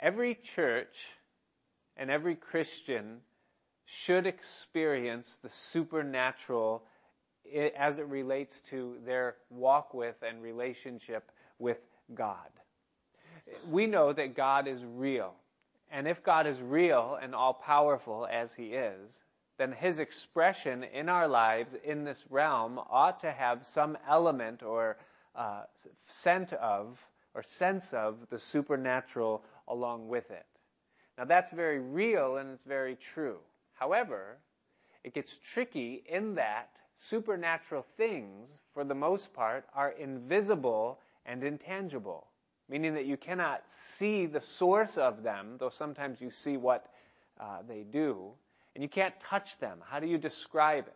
[0.00, 1.12] every church
[1.96, 3.20] and every Christian
[3.84, 6.84] should experience the supernatural
[7.76, 11.80] as it relates to their walk with and relationship with
[12.14, 12.50] God.
[13.70, 15.34] We know that God is real.
[15.90, 19.22] And if God is real and all powerful as He is,
[19.56, 24.98] then His expression in our lives in this realm ought to have some element or
[25.34, 25.62] uh,
[26.06, 27.02] scent of
[27.34, 30.46] or sense of the supernatural along with it.
[31.16, 33.38] Now that's very real and it's very true.
[33.74, 34.38] However,
[35.04, 42.26] it gets tricky in that supernatural things, for the most part, are invisible and intangible,
[42.68, 46.86] meaning that you cannot see the source of them, though sometimes you see what
[47.40, 48.32] uh, they do,
[48.74, 49.78] and you can't touch them.
[49.88, 50.94] How do you describe it?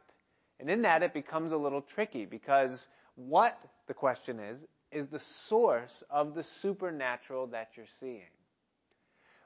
[0.61, 5.19] And in that, it becomes a little tricky because what, the question is, is the
[5.19, 8.31] source of the supernatural that you're seeing.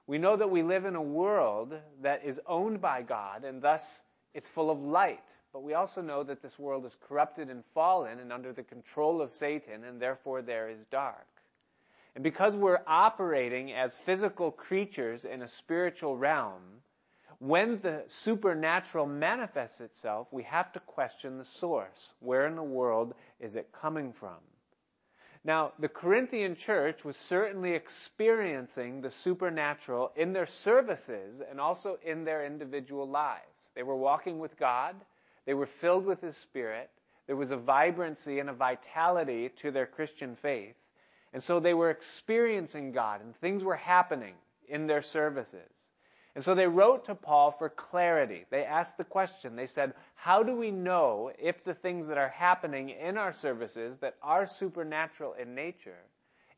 [0.06, 4.02] We know that we live in a world that is owned by God, and thus
[4.34, 5.24] it's full of light.
[5.52, 9.20] But we also know that this world is corrupted and fallen and under the control
[9.20, 11.26] of Satan, and therefore there is dark.
[12.14, 16.62] And because we're operating as physical creatures in a spiritual realm,
[17.38, 22.14] when the supernatural manifests itself, we have to question the source.
[22.20, 24.38] Where in the world is it coming from?
[25.46, 32.24] Now, the Corinthian church was certainly experiencing the supernatural in their services and also in
[32.24, 33.70] their individual lives.
[33.76, 34.96] They were walking with God.
[35.44, 36.90] They were filled with His Spirit.
[37.28, 40.74] There was a vibrancy and a vitality to their Christian faith.
[41.32, 44.34] And so they were experiencing God and things were happening
[44.66, 45.70] in their services.
[46.36, 48.44] And so they wrote to Paul for clarity.
[48.50, 49.56] They asked the question.
[49.56, 53.96] They said, how do we know if the things that are happening in our services
[53.98, 55.96] that are supernatural in nature,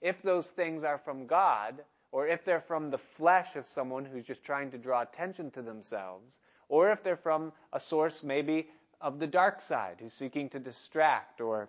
[0.01, 4.27] if those things are from God, or if they're from the flesh of someone who's
[4.27, 8.69] just trying to draw attention to themselves, or if they're from a source maybe
[9.01, 11.69] of the dark side who's seeking to distract or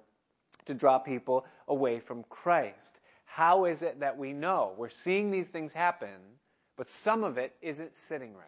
[0.66, 3.02] to draw people away from Christ.
[3.25, 4.74] How is it that we know?
[4.78, 6.38] We're seeing these things happen,
[6.79, 8.47] but some of it isn't sitting right.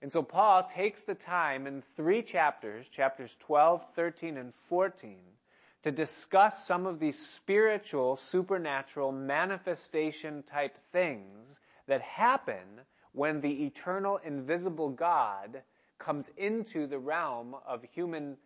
[0.00, 5.18] And so Paul takes the time in three chapters, chapters 12, 13, and 14,
[5.82, 12.64] to discuss some of these spiritual, supernatural, manifestation type things that happen
[13.12, 15.62] when the eternal, invisible God
[15.98, 18.38] comes into the realm of human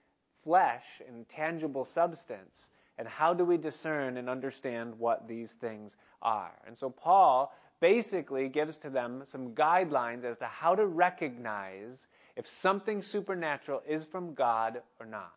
[0.43, 2.69] flesh and tangible substance.
[2.99, 6.53] And how do we discern and understand what these things are?
[6.67, 12.07] And so Paul basically gives to them some guidelines as to how to recognize
[12.37, 15.35] if something supernatural is from God or not.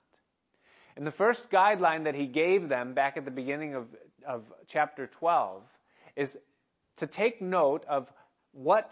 [0.95, 3.87] And the first guideline that he gave them back at the beginning of,
[4.25, 5.63] of chapter 12
[6.15, 6.37] is
[6.97, 8.13] to take note of
[8.53, 8.91] what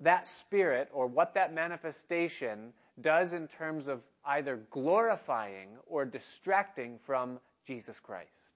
[0.00, 7.40] that spirit or what that manifestation does in terms of either glorifying or distracting from
[7.66, 8.47] Jesus Christ.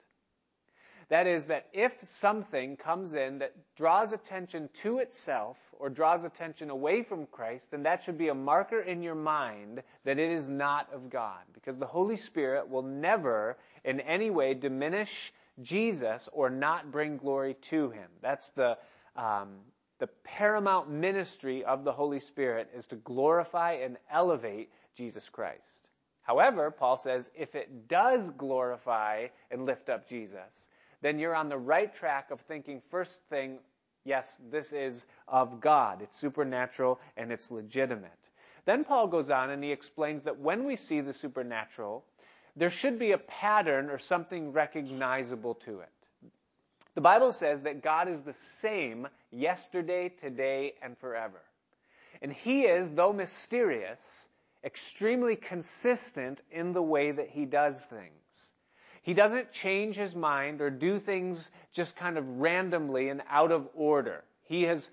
[1.12, 6.71] That is, that if something comes in that draws attention to itself or draws attention
[6.71, 10.49] away from Christ, then that should be a marker in your mind that it is
[10.49, 11.43] not of God.
[11.53, 17.56] Because the Holy Spirit will never in any way diminish Jesus or not bring glory
[17.61, 18.09] to Him.
[18.23, 18.79] That's the,
[19.15, 19.56] um,
[19.99, 25.91] the paramount ministry of the Holy Spirit is to glorify and elevate Jesus Christ.
[26.23, 30.71] However, Paul says if it does glorify and lift up Jesus,
[31.03, 33.59] then you're on the right track of thinking first thing,
[34.05, 36.01] yes, this is of God.
[36.03, 38.11] It's supernatural and it's legitimate.
[38.65, 42.05] Then Paul goes on and he explains that when we see the supernatural,
[42.57, 45.89] there should be a pattern or something recognizable to it.
[46.95, 51.41] The Bible says that God is the same yesterday, today, and forever.
[52.21, 54.29] And He is, though mysterious,
[54.62, 58.52] extremely consistent in the way that He does things.
[59.03, 63.69] He doesn't change his mind or do things just kind of randomly and out of
[63.75, 64.23] order.
[64.44, 64.91] He has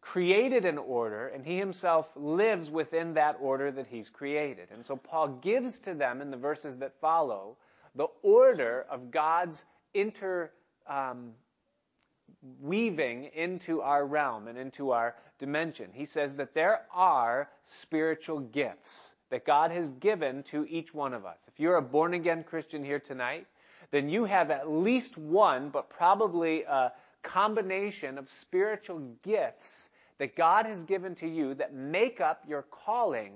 [0.00, 4.68] created an order and he himself lives within that order that he's created.
[4.72, 7.56] And so Paul gives to them in the verses that follow
[7.94, 9.64] the order of God's
[9.94, 10.50] inter
[10.88, 11.32] um,
[12.62, 15.90] into our realm and into our dimension.
[15.92, 21.26] He says that there are spiritual gifts that God has given to each one of
[21.26, 21.38] us.
[21.48, 23.46] If you're a born again Christian here tonight,
[23.90, 26.92] then you have at least one, but probably a
[27.22, 29.88] combination of spiritual gifts
[30.18, 33.32] that God has given to you that make up your calling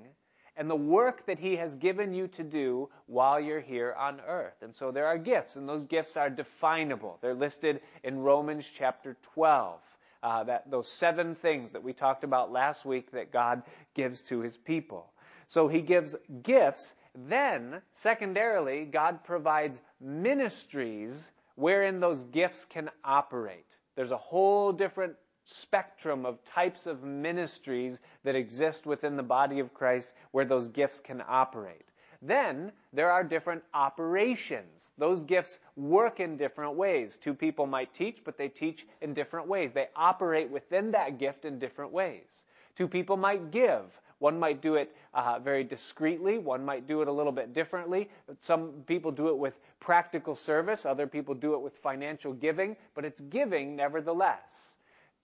[0.57, 4.63] and the work that He has given you to do while you're here on earth.
[4.63, 7.19] And so there are gifts, and those gifts are definable.
[7.23, 9.81] They're listed in Romans chapter 12.
[10.23, 13.63] uh, that those seven things that we talked about last week that God
[13.95, 15.12] gives to His people.
[15.53, 16.95] So He gives gifts.
[17.15, 23.77] Then, secondarily, God provides ministries wherein those gifts can operate.
[23.95, 25.15] There's a whole different
[25.45, 31.01] spectrum of types of ministries that exist within the body of Christ where those gifts
[31.01, 31.85] can operate.
[32.23, 34.95] Then there are different operations.
[34.97, 37.19] Those gifts work in different ways.
[37.19, 39.75] Two people might teach, but they teach in different ways.
[39.75, 42.45] They operate within that gift in different ways.
[42.75, 44.01] Two people might give.
[44.23, 46.39] One might do it uh, very discreetly.
[46.39, 48.09] One might do it a little bit differently.
[48.41, 50.87] Some people do it with practical service.
[50.87, 52.77] Other people do it with financial giving.
[52.95, 54.79] But it's giving nevertheless.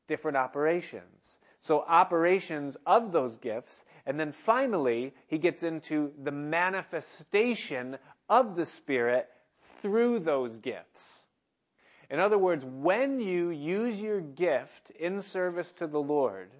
[0.09, 1.39] Different operations.
[1.61, 3.85] So operations of those gifts.
[4.05, 7.99] And then finally, he gets into the manifestation
[8.29, 9.29] of the Spirit
[9.81, 11.25] through those gifts.
[12.11, 16.51] In other words, when you use your gift in service to the Lord,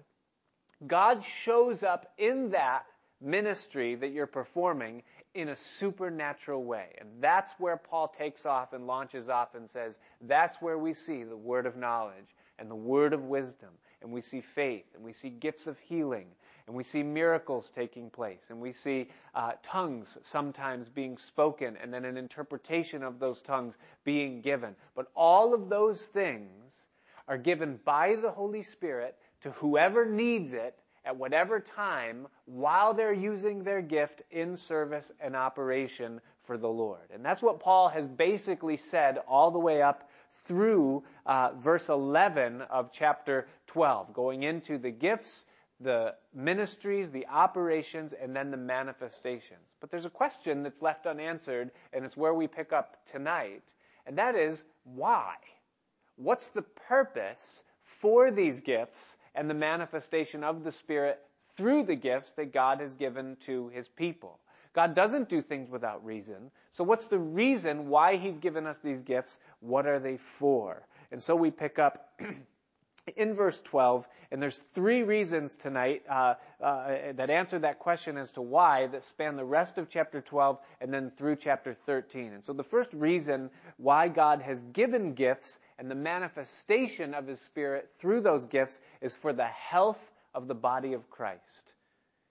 [0.85, 2.85] God shows up in that
[3.21, 5.03] ministry that you're performing
[5.33, 6.95] in a supernatural way.
[6.99, 11.23] And that's where Paul takes off and launches off and says, that's where we see
[11.23, 13.69] the word of knowledge and the word of wisdom
[14.01, 16.27] and we see faith, and we see gifts of healing,
[16.67, 21.93] and we see miracles taking place, and we see uh, tongues sometimes being spoken, and
[21.93, 24.75] then an interpretation of those tongues being given.
[24.95, 26.85] But all of those things
[27.27, 33.13] are given by the Holy Spirit to whoever needs it at whatever time while they're
[33.13, 37.09] using their gift in service and operation for the Lord.
[37.13, 40.09] And that's what Paul has basically said all the way up
[40.45, 45.45] through uh, verse 11 of chapter 12, going into the gifts,
[45.79, 49.75] the ministries, the operations, and then the manifestations.
[49.79, 53.63] But there's a question that's left unanswered, and it's where we pick up tonight,
[54.05, 55.35] and that is why?
[56.15, 61.21] What's the purpose for these gifts and the manifestation of the Spirit
[61.55, 64.37] through the gifts that God has given to His people?
[64.73, 66.51] God doesn't do things without reason.
[66.71, 69.39] So what's the reason why He's given us these gifts?
[69.61, 70.85] What are they for?
[71.11, 72.19] And so we pick up
[73.15, 78.31] in verse 12, and there's three reasons tonight uh, uh, that answer that question as
[78.33, 82.33] to why that span the rest of chapter 12 and then through chapter 13.
[82.33, 87.41] And so the first reason why God has given gifts and the manifestation of His
[87.41, 89.99] Spirit through those gifts is for the health
[90.33, 91.73] of the body of Christ.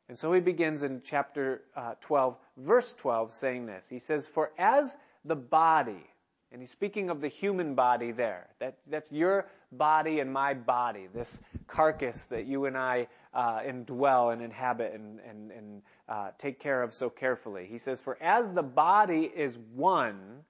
[0.09, 3.89] And so he begins in chapter uh, 12, verse 12, saying this.
[3.89, 6.03] He says, For as the body,
[6.51, 11.09] and he's speaking of the human body there, that, that's your body and my body,
[11.13, 16.59] this carcass that you and I uh, indwell and inhabit and, and, and uh, take
[16.59, 17.67] care of so carefully.
[17.71, 20.45] He says, For as the body is one,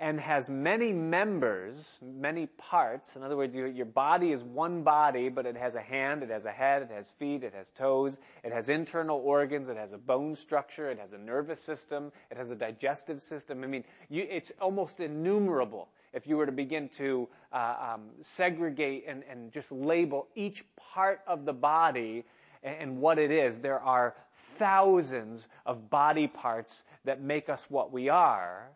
[0.00, 3.16] and has many members, many parts.
[3.16, 6.30] In other words, your, your body is one body, but it has a hand, it
[6.30, 9.92] has a head, it has feet, it has toes, it has internal organs, it has
[9.92, 13.64] a bone structure, it has a nervous system, it has a digestive system.
[13.64, 19.04] I mean, you, it's almost innumerable if you were to begin to uh, um, segregate
[19.08, 22.24] and, and just label each part of the body
[22.62, 23.58] and, and what it is.
[23.58, 24.14] There are
[24.58, 28.68] thousands of body parts that make us what we are.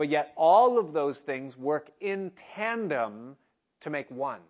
[0.00, 3.36] But yet all of those things work in tandem
[3.80, 4.40] to make one.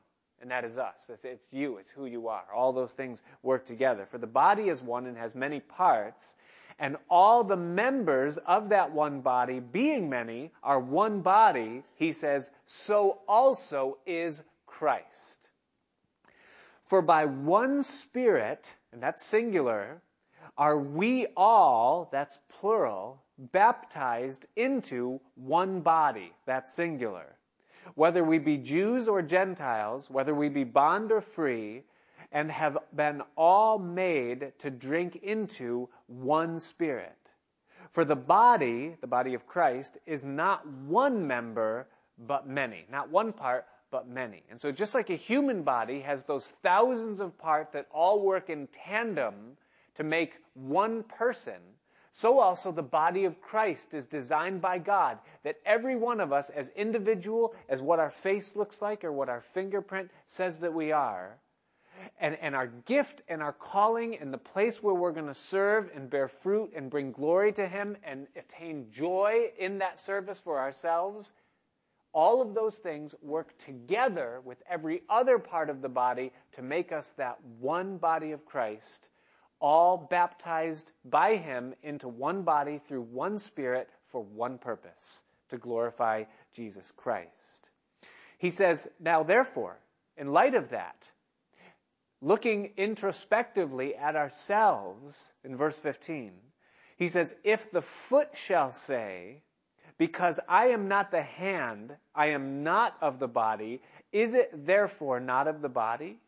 [0.40, 1.10] And that is us.
[1.24, 1.78] It's, you.
[1.78, 2.44] It's who you are.
[2.54, 4.06] All those things work together.
[4.06, 6.36] For the body is one and has many parts,
[6.78, 12.48] and all the members of that one body, being many, are one body, he says,
[12.66, 15.50] so also is Christ.
[16.84, 20.00] For by one Spirit, and that's singular,
[20.56, 27.36] are we all, that's plural, baptized into one body, that's singular.
[27.94, 31.82] Whether we be Jews or Gentiles, whether we be bond or free,
[32.32, 37.16] and have been all made to drink into one spirit.
[37.92, 42.84] For the body, the body of Christ, is not one member, but many.
[42.90, 44.44] Not one part, but many.
[44.50, 48.48] And so just like a human body has those thousands of parts that all work
[48.48, 49.56] in tandem
[49.96, 51.60] to make one person,
[52.12, 56.50] so also the body of Christ is designed by God that every one of us,
[56.50, 60.90] as individual, as what our face looks like or what our fingerprint says that we
[60.90, 61.38] are,
[62.18, 65.90] and, and our gift and our calling and the place where we're going to serve
[65.94, 70.58] and bear fruit and bring glory to Him and attain joy in that service for
[70.58, 71.32] ourselves,
[72.12, 76.90] all of those things work together with every other part of the body to make
[76.90, 79.08] us that one body of Christ
[79.60, 86.24] all baptized by him into one body through one spirit for one purpose to glorify
[86.52, 87.70] Jesus Christ.
[88.38, 89.78] He says, Now therefore,
[90.16, 91.10] in light of that,
[92.22, 96.32] looking introspectively at ourselves in verse 15,
[96.96, 99.42] he says, If the foot shall say,
[99.98, 105.20] Because I am not the hand, I am not of the body, is it therefore
[105.20, 106.18] not of the body?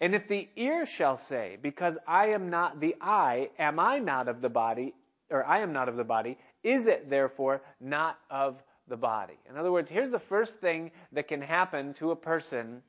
[0.00, 4.28] And if the ear shall say, Because I am not the eye, am I not
[4.28, 4.94] of the body,
[5.30, 9.38] or I am not of the body, is it therefore not of the body?
[9.48, 12.82] In other words, here's the first thing that can happen to a person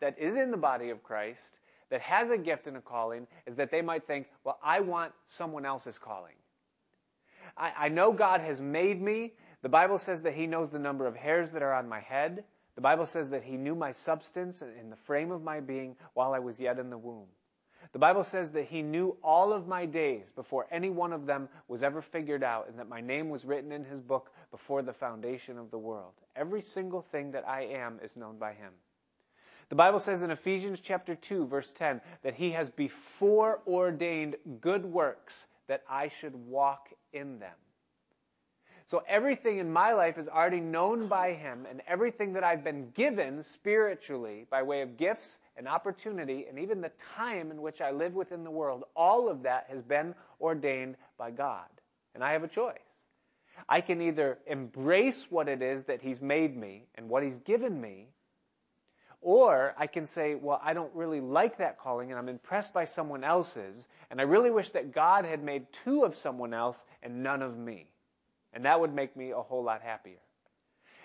[0.00, 3.56] that is in the body of Christ, that has a gift and a calling, is
[3.56, 6.34] that they might think, well, I want someone else's calling.
[7.56, 9.32] I, I know God has made me.
[9.62, 12.44] The Bible says that He knows the number of hairs that are on my head.
[12.76, 16.32] The Bible says that He knew my substance in the frame of my being while
[16.32, 17.26] I was yet in the womb.
[17.92, 21.48] The Bible says that He knew all of my days before any one of them
[21.68, 24.92] was ever figured out, and that my name was written in His book before the
[24.92, 26.12] foundation of the world.
[26.36, 28.72] Every single thing that I am is known by Him.
[29.68, 34.84] The Bible says in Ephesians chapter 2 verse 10 that he has before ordained good
[34.84, 37.56] works that I should walk in them.
[38.88, 42.90] So everything in my life is already known by him and everything that I've been
[42.90, 47.90] given spiritually by way of gifts and opportunity and even the time in which I
[47.90, 51.66] live within the world, all of that has been ordained by God.
[52.14, 52.78] And I have a choice.
[53.68, 57.80] I can either embrace what it is that he's made me and what he's given
[57.80, 58.06] me
[59.20, 62.84] or I can say, well, I don't really like that calling and I'm impressed by
[62.84, 67.24] someone else's, and I really wish that God had made two of someone else and
[67.24, 67.90] none of me.
[68.52, 70.18] And that would make me a whole lot happier.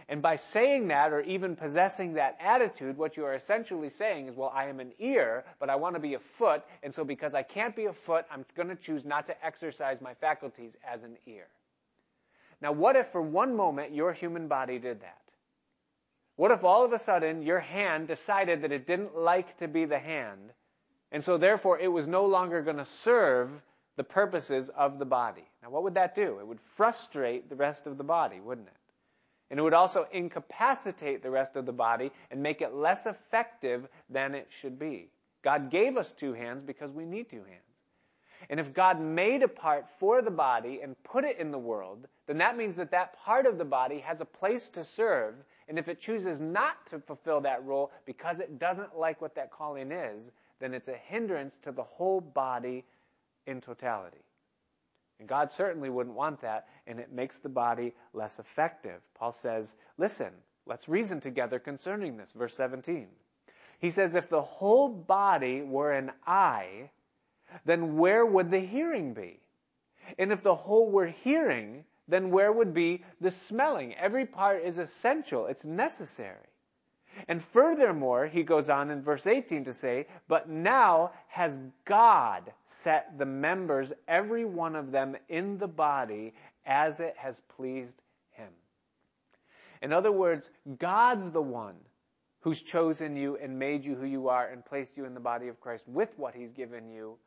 [0.07, 4.36] And by saying that or even possessing that attitude, what you are essentially saying is,
[4.36, 7.33] well, I am an ear, but I want to be a foot, and so because
[7.33, 11.03] I can't be a foot, I'm going to choose not to exercise my faculties as
[11.03, 11.48] an ear.
[12.62, 15.17] Now, what if for one moment your human body did that?
[16.36, 19.86] What if all of a sudden your hand decided that it didn't like to be
[19.86, 20.51] the hand,
[21.12, 23.50] and so therefore it was no longer going to serve
[23.98, 25.50] the purposes of the body?
[25.62, 26.39] Now, what would that do?
[26.39, 28.74] It would frustrate the rest of the body, wouldn't it?
[29.50, 33.88] And it would also incapacitate the rest of the body and make it less effective
[34.10, 35.10] than it should be.
[35.43, 37.62] God gave us two hands because we need two hands.
[38.50, 42.07] And if God made a part for the body and put it in the world,
[42.27, 45.36] then that means that that part of the body has a place to serve
[45.71, 49.51] and if it chooses not to fulfill that role because it doesn't like what that
[49.51, 52.83] calling is, then it's a hindrance to the whole body
[53.45, 54.24] in totality.
[55.19, 59.00] And God certainly wouldn't want that, and it makes the body less effective.
[59.13, 60.33] Paul says, listen,
[60.65, 62.31] let's reason together concerning this.
[62.31, 63.07] Verse 17.
[63.79, 66.89] He says, if the whole body were an eye,
[67.65, 69.39] then where would the hearing be?
[70.17, 73.95] And if the whole were hearing, then where would be the smelling?
[73.95, 75.48] Every part is essential.
[75.48, 76.38] It's necessary.
[77.28, 83.18] And furthermore, he goes on in verse 18 to say, But now has God set
[83.18, 86.34] the members, every one of them, in the body
[86.66, 88.01] as it has pleased
[88.32, 88.50] him.
[89.82, 91.75] In other words, God's the one
[92.42, 95.48] who's chosen you and made you who you are and placed you in the body
[95.48, 97.18] of Christ with what he's given you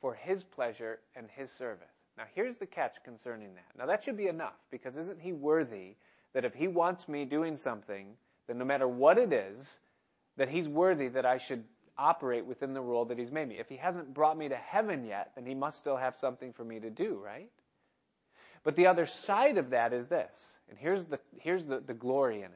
[0.00, 1.86] for his pleasure and his service.
[2.18, 3.78] Now, here's the catch concerning that.
[3.78, 5.94] Now, that should be enough, because isn't he worthy
[6.34, 8.14] that if he wants me doing something,
[8.46, 9.78] then no matter what it is,
[10.36, 11.64] that he's worthy that I should
[11.98, 13.58] operate within the role that he's made me.
[13.58, 16.64] If he hasn't brought me to heaven yet, then he must still have something for
[16.64, 17.50] me to do, right?
[18.64, 22.38] But the other side of that is this, and here's the, here's the, the glory
[22.38, 22.52] in it,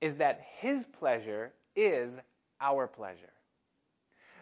[0.00, 2.16] is that his pleasure is
[2.60, 3.32] our pleasure.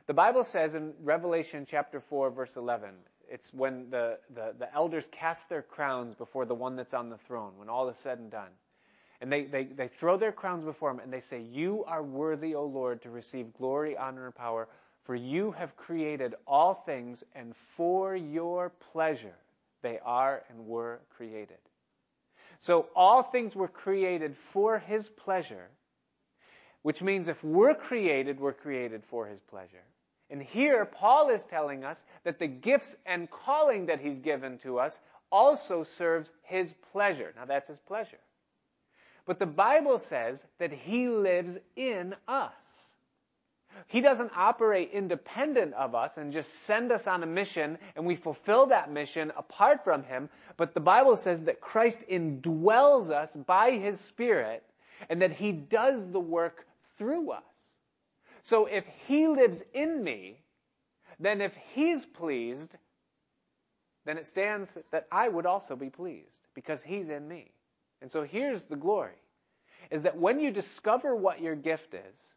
[0.07, 2.91] The Bible says in Revelation chapter 4, verse 11,
[3.29, 7.19] it's when the, the, the, elders cast their crowns before the one that's on the
[7.19, 8.51] throne, when all is said and done.
[9.21, 12.55] And they, they, they throw their crowns before him and they say, You are worthy,
[12.55, 14.69] O Lord, to receive glory, honor, and power,
[15.05, 19.35] for you have created all things, and for your pleasure
[19.83, 21.59] they are and were created.
[22.59, 25.69] So all things were created for his pleasure,
[26.83, 29.85] which means if we're created, we're created for his pleasure.
[30.31, 34.79] And here, Paul is telling us that the gifts and calling that he's given to
[34.79, 37.33] us also serves his pleasure.
[37.37, 38.19] Now, that's his pleasure.
[39.29, 42.95] But the Bible says that he lives in us.
[43.87, 48.17] He doesn't operate independent of us and just send us on a mission and we
[48.17, 50.31] fulfill that mission apart from him.
[50.57, 54.65] But the Bible says that Christ indwells us by his Spirit
[55.11, 56.67] and that he does the work
[56.97, 57.43] through us.
[58.41, 60.41] So if he lives in me,
[61.21, 62.79] then if he's pleased,
[64.07, 67.51] then it stands that I would also be pleased because he's in me.
[68.01, 69.17] And so here's the glory
[69.91, 72.35] is that when you discover what your gift is,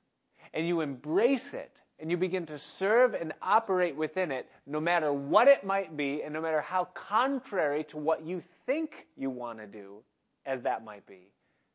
[0.54, 5.14] and you embrace it and you begin to serve and operate within it, no matter
[5.14, 9.60] what it might be and no matter how contrary to what you think you want
[9.60, 10.02] to do
[10.46, 11.28] as that might be,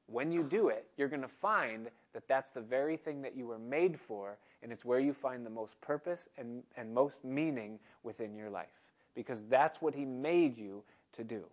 [0.07, 3.47] when you do it, you're going to find that that's the very thing that you
[3.47, 7.79] were made for, and it's where you find the most purpose and, and most meaning
[8.03, 8.67] within your life.
[9.15, 10.83] Because that's what He made you
[11.17, 11.45] to do.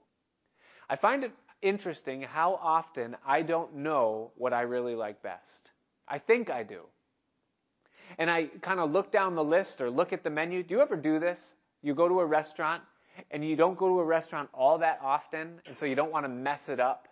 [0.89, 1.31] I find it
[1.63, 5.71] interesting how often I don't know what I really like best.
[6.07, 6.81] I think I do.
[8.17, 10.61] And I kind of look down the list or look at the menu.
[10.61, 11.39] Do you ever do this?
[11.81, 12.83] You go to a restaurant
[13.31, 16.25] and you don't go to a restaurant all that often, and so you don't want
[16.25, 17.07] to mess it up.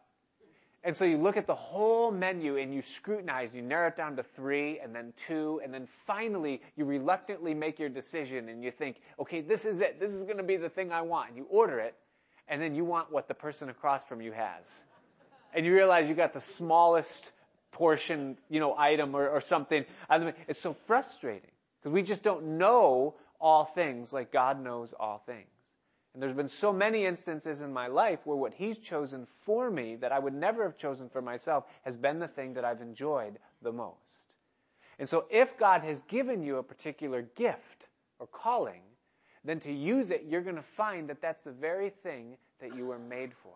[0.83, 4.15] And so you look at the whole menu and you scrutinize, you narrow it down
[4.15, 8.71] to three and then two, and then finally you reluctantly make your decision and you
[8.71, 9.99] think, okay, this is it.
[9.99, 11.29] This is going to be the thing I want.
[11.29, 11.93] And you order it,
[12.47, 14.83] and then you want what the person across from you has.
[15.53, 17.31] And you realize you got the smallest
[17.71, 19.85] portion, you know, item or, or something.
[20.47, 25.47] It's so frustrating because we just don't know all things like God knows all things.
[26.13, 29.95] And there's been so many instances in my life where what He's chosen for me
[29.97, 33.39] that I would never have chosen for myself has been the thing that I've enjoyed
[33.61, 33.97] the most.
[34.99, 37.87] And so if God has given you a particular gift
[38.19, 38.81] or calling,
[39.43, 42.85] then to use it, you're going to find that that's the very thing that you
[42.85, 43.53] were made for.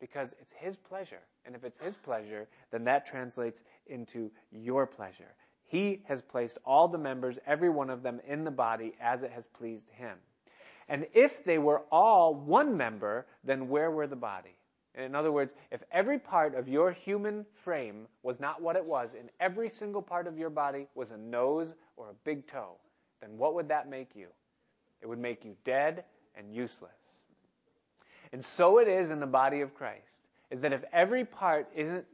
[0.00, 1.22] Because it's His pleasure.
[1.44, 5.34] And if it's His pleasure, then that translates into your pleasure.
[5.66, 9.32] He has placed all the members, every one of them, in the body as it
[9.32, 10.18] has pleased Him.
[10.88, 14.56] And if they were all one member, then where were the body?
[14.96, 19.14] In other words, if every part of your human frame was not what it was,
[19.18, 22.76] and every single part of your body was a nose or a big toe,
[23.20, 24.28] then what would that make you?
[25.02, 26.04] It would make you dead
[26.36, 26.90] and useless.
[28.32, 32.04] And so it is in the body of Christ, is that if every part isn't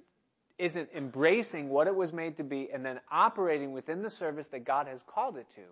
[0.59, 4.63] isn't embracing what it was made to be and then operating within the service that
[4.63, 5.63] God has called it to,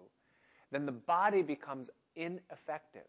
[0.72, 3.02] then the body becomes ineffective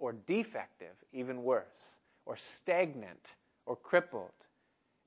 [0.00, 1.96] or defective, even worse,
[2.26, 3.34] or stagnant
[3.66, 4.32] or crippled.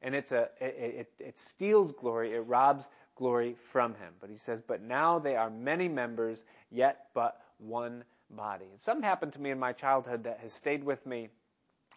[0.02, 4.14] And it's a, it, it, it steals glory, it robs glory from him.
[4.22, 8.66] But he says, But now they are many members, yet but one body.
[8.78, 11.30] Something happened to me in my childhood that has stayed with me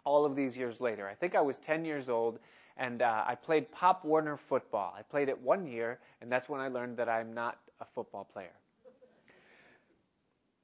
[0.05, 1.07] all of these years later.
[1.07, 2.39] I think I was 10 years old,
[2.77, 4.93] and uh, I played Pop Warner football.
[4.97, 8.23] I played it one year, and that's when I learned that I'm not a football
[8.23, 8.53] player.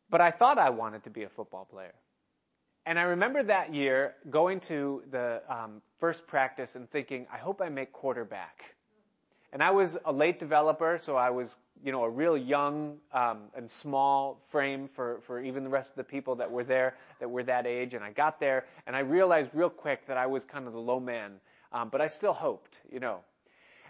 [0.09, 1.93] But I thought I wanted to be a football player.
[2.85, 7.61] And I remember that year going to the um, first practice and thinking, I hope
[7.61, 8.75] I make quarterback.
[9.53, 13.43] And I was a late developer, so I was, you know, a real young um,
[13.55, 17.29] and small frame for, for even the rest of the people that were there that
[17.29, 17.93] were that age.
[17.93, 20.79] And I got there, and I realized real quick that I was kind of the
[20.79, 21.33] low man.
[21.71, 23.19] Um, but I still hoped, you know.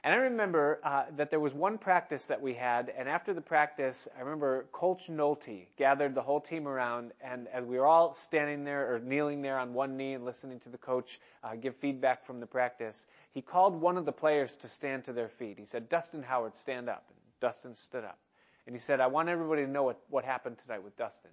[0.06, 3.39] And I remember uh, that there was one practice that we had, and after the
[3.39, 8.13] practice, I remember Coach Nolte gathered the whole team around, and as we were all
[8.13, 11.78] standing there or kneeling there on one knee and listening to the coach uh, give
[11.78, 15.58] feedback from the practice, he called one of the players to stand to their feet.
[15.58, 17.06] He said, Dustin Howard, stand up.
[17.08, 18.20] And Dustin stood up.
[18.68, 21.32] And he said, I want everybody to know what, what happened tonight with Dustin.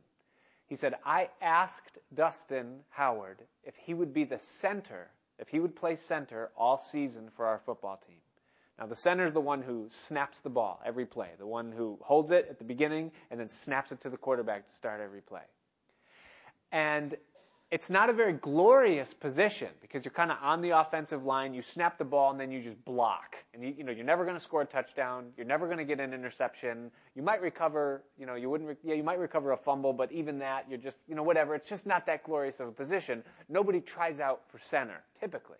[0.69, 5.75] He said, I asked Dustin Howard if he would be the center, if he would
[5.75, 8.19] play center all season for our football team.
[8.81, 11.99] Now, the center is the one who snaps the ball every play, the one who
[12.01, 15.21] holds it at the beginning and then snaps it to the quarterback to start every
[15.21, 15.43] play.
[16.73, 17.15] And
[17.71, 21.61] it's not a very glorious position because you're kind of on the offensive line, you
[21.61, 23.37] snap the ball, and then you just block.
[23.53, 25.27] And you, you know, you're never going to score a touchdown.
[25.37, 26.91] You're never going to get an interception.
[27.15, 30.39] You might recover, you know, you wouldn't, yeah, you might recover a fumble, but even
[30.39, 31.55] that, you're just, you know, whatever.
[31.55, 33.23] It's just not that glorious of a position.
[33.49, 35.59] Nobody tries out for center, typically.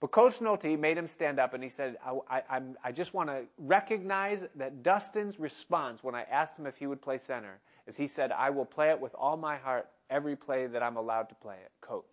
[0.00, 3.28] But Coach Nolte made him stand up and he said, I, I, I just want
[3.28, 7.96] to recognize that Dustin's response when I asked him if he would play center is
[7.96, 11.28] he said, I will play it with all my heart every play that I'm allowed
[11.28, 12.04] to play it, coach.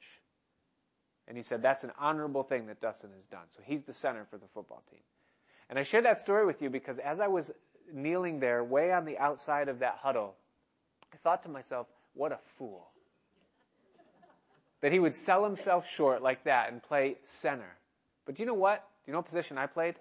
[1.29, 3.45] And he said, that's an honorable thing that Dustin has done.
[3.49, 4.99] So he's the center for the football team.
[5.69, 7.51] And I share that story with you because as I was
[7.93, 10.35] kneeling there, way on the outside of that huddle,
[11.13, 12.89] I thought to myself, what a fool
[14.87, 17.75] that he would sell himself short like that and play center.
[18.25, 18.87] But do you know what?
[19.03, 19.95] Do you know what position I played?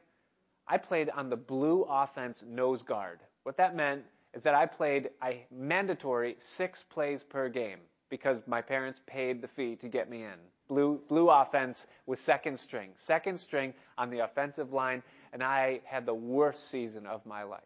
[0.68, 3.18] I played on the blue offense nose guard.
[3.42, 8.62] What that meant is that I played a mandatory six plays per game because my
[8.62, 10.38] parents paid the fee to get me in.
[10.68, 12.90] Blue, blue offense was second string.
[12.94, 17.58] Second string on the offensive line, and I had the worst season of my life.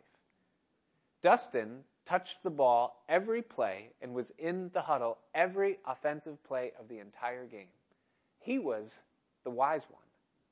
[1.22, 6.88] Dustin touched the ball every play and was in the huddle every offensive play of
[6.88, 7.68] the entire game.
[8.40, 9.00] He was
[9.44, 10.02] the wise one.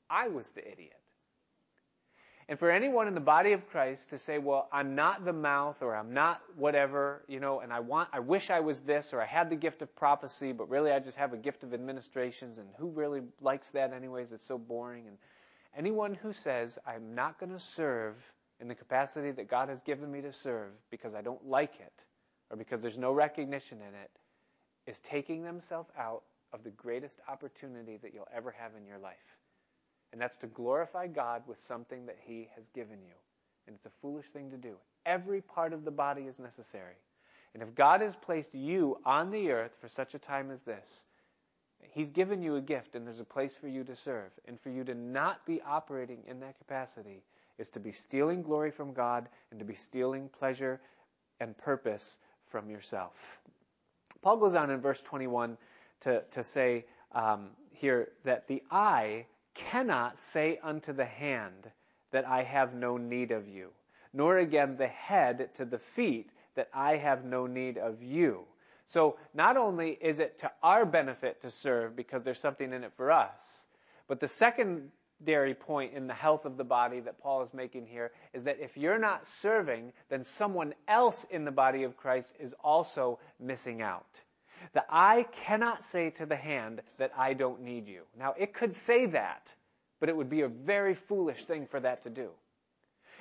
[0.08, 0.94] I was the idiot.
[2.48, 5.82] And for anyone in the body of Christ to say, well, I'm not the mouth
[5.82, 9.20] or I'm not whatever, you know, and I want, I wish I was this or
[9.20, 12.58] I had the gift of prophecy, but really I just have a gift of administrations
[12.58, 14.32] and who really likes that anyways?
[14.32, 15.08] It's so boring.
[15.08, 15.18] And
[15.76, 18.14] anyone who says, I'm not going to serve
[18.60, 21.92] in the capacity that God has given me to serve because I don't like it
[22.50, 24.10] or because there's no recognition in it
[24.86, 29.36] is taking themselves out of the greatest opportunity that you'll ever have in your life.
[30.12, 33.14] And that's to glorify God with something that He has given you.
[33.66, 34.76] And it's a foolish thing to do.
[35.04, 36.96] Every part of the body is necessary.
[37.52, 41.04] And if God has placed you on the earth for such a time as this,
[41.92, 44.30] He's given you a gift and there's a place for you to serve.
[44.46, 47.22] And for you to not be operating in that capacity
[47.58, 50.80] is to be stealing glory from God and to be stealing pleasure
[51.40, 52.16] and purpose
[52.46, 53.40] from yourself.
[54.22, 55.56] Paul goes on in verse 21
[56.00, 61.70] to, to say um, here that the eye cannot say unto the hand
[62.10, 63.70] that I have no need of you,
[64.12, 68.44] nor again the head to the feet that I have no need of you.
[68.86, 72.92] So not only is it to our benefit to serve because there's something in it
[72.96, 73.66] for us,
[74.06, 74.28] but the
[75.18, 78.60] secondary point in the health of the body that Paul is making here is that
[78.60, 83.82] if you're not serving, then someone else in the body of Christ is also missing
[83.82, 84.22] out.
[84.74, 88.02] The eye cannot say to the hand that I don't need you.
[88.18, 89.54] Now, it could say that,
[89.98, 92.28] but it would be a very foolish thing for that to do.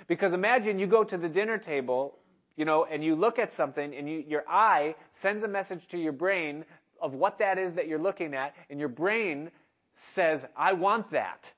[0.08, 2.18] Because imagine you go to the dinner table,
[2.56, 5.98] you know, and you look at something and you, your eye sends a message to
[5.98, 6.64] your brain
[7.02, 9.50] of what that is that you're looking at, and your brain
[9.94, 11.52] says, I want that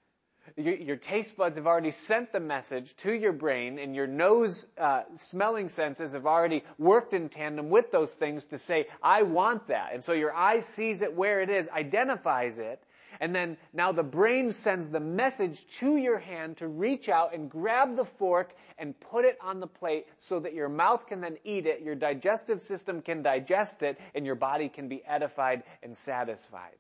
[0.58, 4.68] your, your, taste buds have already sent the message to your brain, and your nose
[4.78, 9.68] uh, smelling senses have already worked in tandem with those things to say, I want
[9.68, 9.94] that.
[9.94, 12.82] And so your eye sees it where it is, identifies it,
[13.20, 17.50] and then now the brain sends the message to your hand to reach out and
[17.50, 21.38] grab the fork and put it on the plate so that your mouth can then
[21.44, 25.98] eat it, your digestive system can digest it, and your body can be edified and
[25.98, 26.78] satisfied.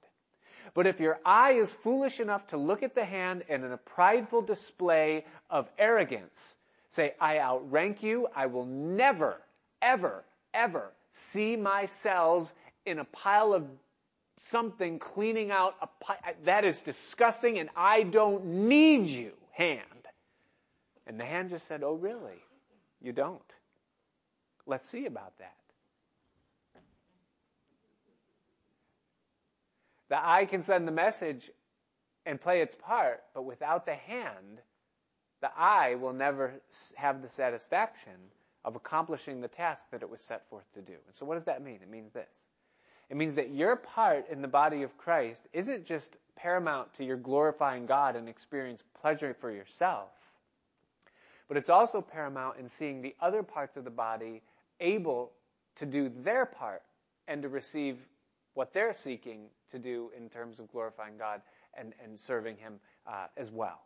[0.74, 3.78] But if your eye is foolish enough to look at the hand and in a
[3.78, 6.58] prideful display of arrogance,
[6.90, 9.42] say, I outrank you, I will never,
[9.82, 12.54] ever, ever see my cells
[12.86, 13.66] in a pile of
[14.40, 19.84] something cleaning out a pi- that is disgusting and I don't need you, hand.
[21.08, 22.42] And the hand just said, Oh, really?
[23.02, 23.42] You don't?
[24.66, 25.59] Let's see about that.
[30.10, 31.52] The eye can send the message
[32.26, 34.62] and play its part, but without the hand,
[35.42, 36.54] the eye will never
[36.96, 38.14] have the satisfaction
[38.66, 40.94] of accomplishing the task that it was set forth to do.
[41.08, 41.80] And so what does that mean?
[41.82, 42.44] It means this.
[43.10, 47.18] It means that your part in the body of Christ isn't just paramount to your
[47.18, 50.10] glorifying God and experience pleasure for yourself,
[51.48, 54.42] but it's also paramount in seeing the other parts of the body
[54.80, 55.32] able
[55.76, 56.84] to do their part
[57.28, 57.98] and to receive
[58.54, 61.42] what they're seeking to do in terms of glorifying God
[61.78, 63.80] and, and serving Him uh, as well.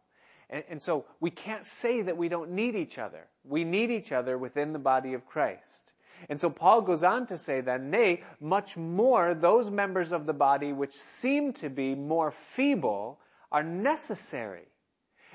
[0.49, 3.27] And, and so we can't say that we don't need each other.
[3.43, 5.93] We need each other within the body of Christ.
[6.29, 10.33] And so Paul goes on to say then, nay, much more those members of the
[10.33, 13.19] body which seem to be more feeble
[13.51, 14.67] are necessary.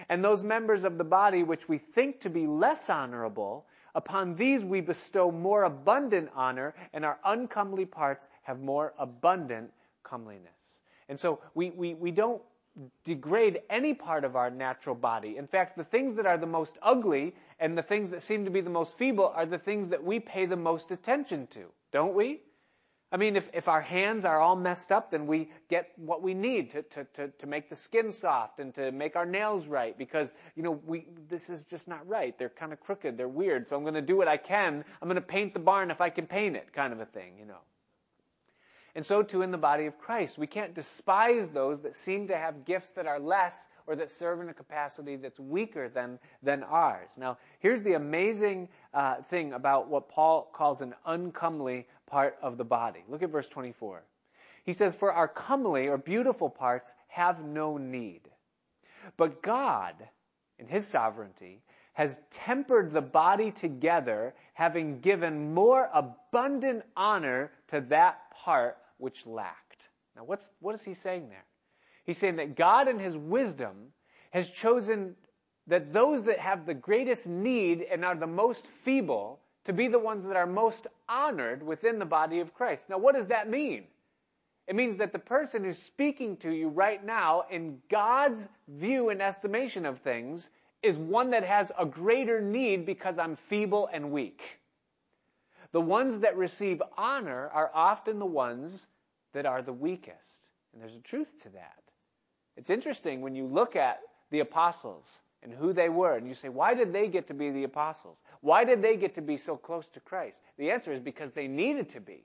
[0.09, 4.65] And those members of the body which we think to be less honorable Upon these
[4.65, 9.73] we bestow more abundant honor, and our uncomely parts have more abundant
[10.03, 10.81] comeliness.
[11.09, 12.43] And so we, we, we don't
[13.05, 15.37] degrade any part of our natural body.
[15.37, 18.51] In fact, the things that are the most ugly and the things that seem to
[18.51, 22.15] be the most feeble are the things that we pay the most attention to, don't
[22.15, 22.41] we?
[23.11, 26.35] I mean, if, if our hands are all messed up, then we get what we
[26.35, 29.97] need to, to, to, to make the skin soft and to make our nails right
[29.97, 32.39] because, you know, we, this is just not right.
[32.39, 33.17] They're kind of crooked.
[33.17, 33.67] They're weird.
[33.67, 34.85] So I'm going to do what I can.
[35.01, 37.39] I'm going to paint the barn if I can paint it kind of a thing,
[37.39, 37.61] you know.
[38.99, 40.39] And so too in the body of Christ.
[40.39, 44.41] We can't despise those that seem to have gifts that are less or that serve
[44.41, 47.17] in a capacity that's weaker than, than ours.
[47.17, 52.65] Now, here's the amazing uh, thing about what Paul calls an uncomely part of the
[52.65, 53.05] body.
[53.09, 54.03] Look at verse 24.
[54.65, 58.23] He says, For our comely or beautiful parts have no need.
[59.17, 59.95] But God,
[60.59, 68.33] in His sovereignty, has tempered the body together, having given more abundant honor to that
[68.33, 69.89] part which lacked.
[70.17, 71.45] Now, what's, what is he saying there?
[72.05, 73.93] He's saying that God, in His wisdom,
[74.31, 75.15] has chosen
[75.67, 79.99] that those that have the greatest need and are the most feeble to be the
[79.99, 82.89] ones that are most honored within the body of Christ.
[82.89, 83.85] Now, what does that mean?
[84.67, 89.21] It means that the person who's speaking to you right now, in God's view and
[89.21, 90.49] estimation of things,
[90.83, 94.58] is one that has a greater need because I'm feeble and weak.
[95.73, 98.87] The ones that receive honor are often the ones
[99.33, 100.49] that are the weakest.
[100.73, 101.83] And there's a truth to that.
[102.57, 104.01] It's interesting when you look at
[104.31, 107.51] the apostles and who they were, and you say, why did they get to be
[107.51, 108.19] the apostles?
[108.41, 110.41] Why did they get to be so close to Christ?
[110.59, 112.25] The answer is because they needed to be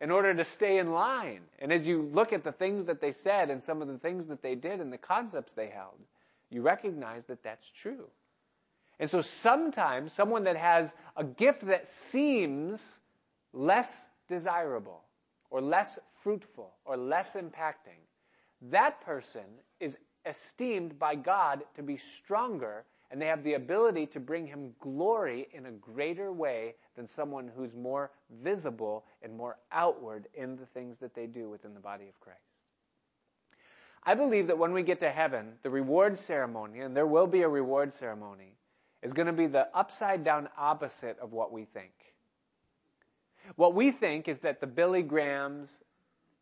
[0.00, 1.40] in order to stay in line.
[1.58, 4.26] And as you look at the things that they said and some of the things
[4.26, 5.98] that they did and the concepts they held,
[6.50, 8.06] you recognize that that's true.
[9.00, 13.00] And so sometimes someone that has a gift that seems
[13.52, 15.02] less desirable
[15.50, 18.00] or less fruitful or less impacting,
[18.70, 19.44] that person
[19.80, 24.74] is esteemed by God to be stronger and they have the ability to bring him
[24.80, 28.10] glory in a greater way than someone who's more
[28.42, 32.40] visible and more outward in the things that they do within the body of Christ.
[34.02, 37.42] I believe that when we get to heaven, the reward ceremony, and there will be
[37.42, 38.56] a reward ceremony,
[39.04, 41.92] is going to be the upside down opposite of what we think.
[43.56, 45.78] What we think is that the Billy Grahams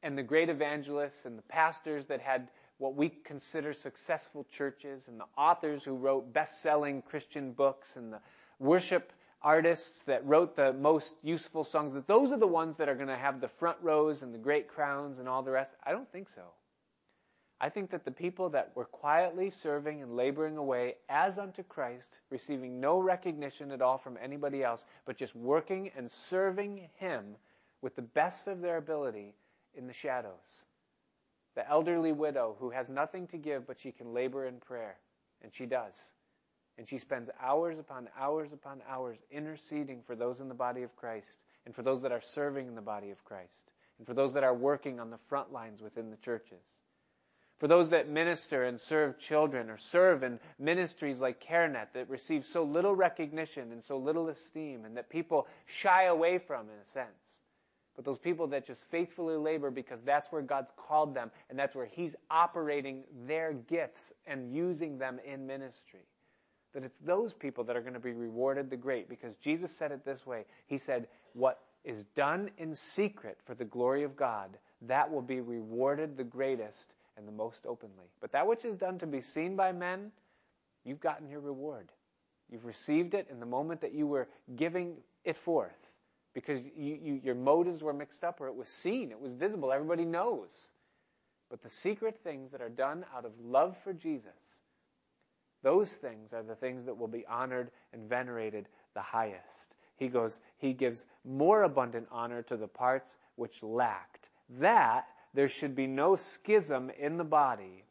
[0.02, 2.48] and the great evangelists and the pastors that had
[2.78, 8.20] what we consider successful churches and the authors who wrote best-selling Christian books and the
[8.60, 12.94] worship artists that wrote the most useful songs, that those are the ones that are
[12.94, 15.74] going to have the front rows and the great crowns and all the rest.
[15.84, 16.42] I don't think so.
[17.62, 22.18] I think that the people that were quietly serving and laboring away as unto Christ,
[22.28, 27.36] receiving no recognition at all from anybody else, but just working and serving Him
[27.80, 29.36] with the best of their ability
[29.76, 30.64] in the shadows.
[31.54, 34.96] The elderly widow who has nothing to give, but she can labor in prayer.
[35.40, 36.14] And she does.
[36.78, 40.96] And she spends hours upon hours upon hours interceding for those in the body of
[40.96, 44.32] Christ and for those that are serving in the body of Christ and for those
[44.32, 46.71] that are working on the front lines within the churches.
[47.62, 52.44] For those that minister and serve children or serve in ministries like CareNet that receive
[52.44, 56.84] so little recognition and so little esteem and that people shy away from in a
[56.84, 57.38] sense.
[57.94, 61.76] But those people that just faithfully labor because that's where God's called them and that's
[61.76, 66.08] where He's operating their gifts and using them in ministry.
[66.74, 69.92] That it's those people that are going to be rewarded the great because Jesus said
[69.92, 70.46] it this way.
[70.66, 75.40] He said, What is done in secret for the glory of God, that will be
[75.40, 78.06] rewarded the greatest and the most openly.
[78.20, 80.10] But that which is done to be seen by men,
[80.84, 81.90] you've gotten your reward.
[82.50, 85.90] You've received it in the moment that you were giving it forth
[86.34, 89.72] because you, you, your motives were mixed up or it was seen, it was visible,
[89.72, 90.68] everybody knows.
[91.50, 94.32] But the secret things that are done out of love for Jesus,
[95.62, 99.76] those things are the things that will be honored and venerated the highest.
[99.96, 104.30] He goes, he gives more abundant honor to the parts which lacked.
[104.58, 107.84] That there should be no schism in the body,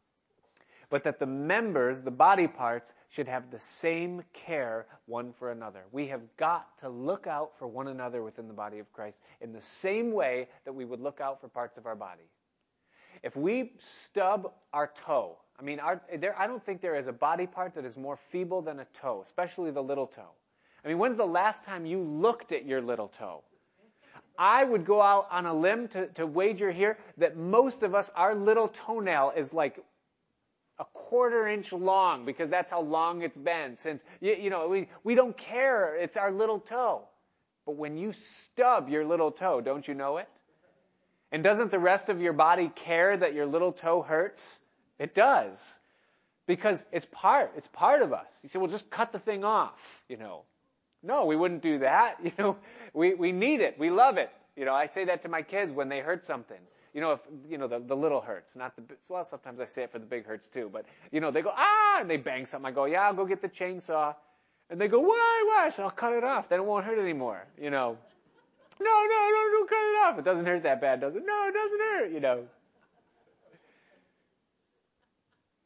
[0.90, 5.84] but that the members, the body parts, should have the same care one for another.
[5.90, 9.52] We have got to look out for one another within the body of Christ in
[9.52, 12.28] the same way that we would look out for parts of our body.
[13.22, 17.12] If we stub our toe, I mean, our, there, I don't think there is a
[17.12, 20.30] body part that is more feeble than a toe, especially the little toe.
[20.84, 23.42] I mean, when's the last time you looked at your little toe?
[24.38, 28.10] I would go out on a limb to, to wager here that most of us,
[28.16, 29.78] our little toenail is like
[30.78, 34.88] a quarter inch long because that's how long it's been since, you, you know, we,
[35.04, 35.96] we don't care.
[35.96, 37.02] It's our little toe.
[37.66, 40.28] But when you stub your little toe, don't you know it?
[41.30, 44.60] And doesn't the rest of your body care that your little toe hurts?
[44.98, 45.78] It does.
[46.46, 48.40] Because it's part, it's part of us.
[48.42, 50.42] You say, well, just cut the thing off, you know.
[51.02, 52.18] No, we wouldn't do that.
[52.24, 52.56] You know,
[52.94, 53.78] we, we need it.
[53.78, 54.30] We love it.
[54.56, 56.58] You know, I say that to my kids when they hurt something.
[56.94, 59.84] You know, if, you know, the, the little hurts, not the, well, sometimes I say
[59.84, 62.44] it for the big hurts too, but, you know, they go, ah, and they bang
[62.44, 62.68] something.
[62.68, 64.14] I go, yeah, I'll go get the chainsaw.
[64.68, 65.70] And they go, why, why?
[65.70, 66.48] So I'll cut it off.
[66.50, 67.96] Then it won't hurt anymore, you know.
[68.80, 70.18] No, no, no, don't cut it off.
[70.18, 71.22] It doesn't hurt that bad, does it?
[71.24, 72.44] No, it doesn't hurt, you know.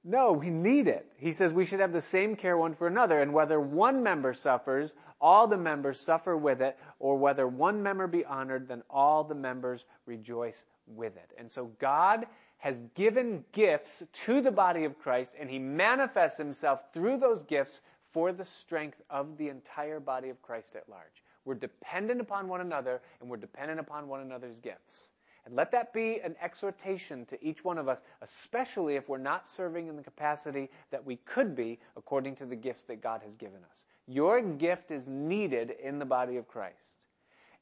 [0.09, 1.05] No, we need it.
[1.17, 4.35] He says we should have the same care one for another, and whether one member
[4.35, 9.25] suffers, all the members suffer with it, or whether one member be honored, then all
[9.25, 11.33] the members rejoice with it.
[11.37, 12.27] And so God
[12.59, 17.81] has given gifts to the body of Christ, and He manifests Himself through those gifts
[18.13, 21.25] for the strength of the entire body of Christ at large.
[21.45, 25.11] We're dependent upon one another, and we're dependent upon one another's gifts.
[25.47, 29.47] And let that be an exhortation to each one of us, especially if we're not
[29.47, 33.37] serving in the capacity that we could be according to the gifts that God has
[33.37, 33.85] given us.
[34.09, 36.97] Your gift is needed in the body of Christ.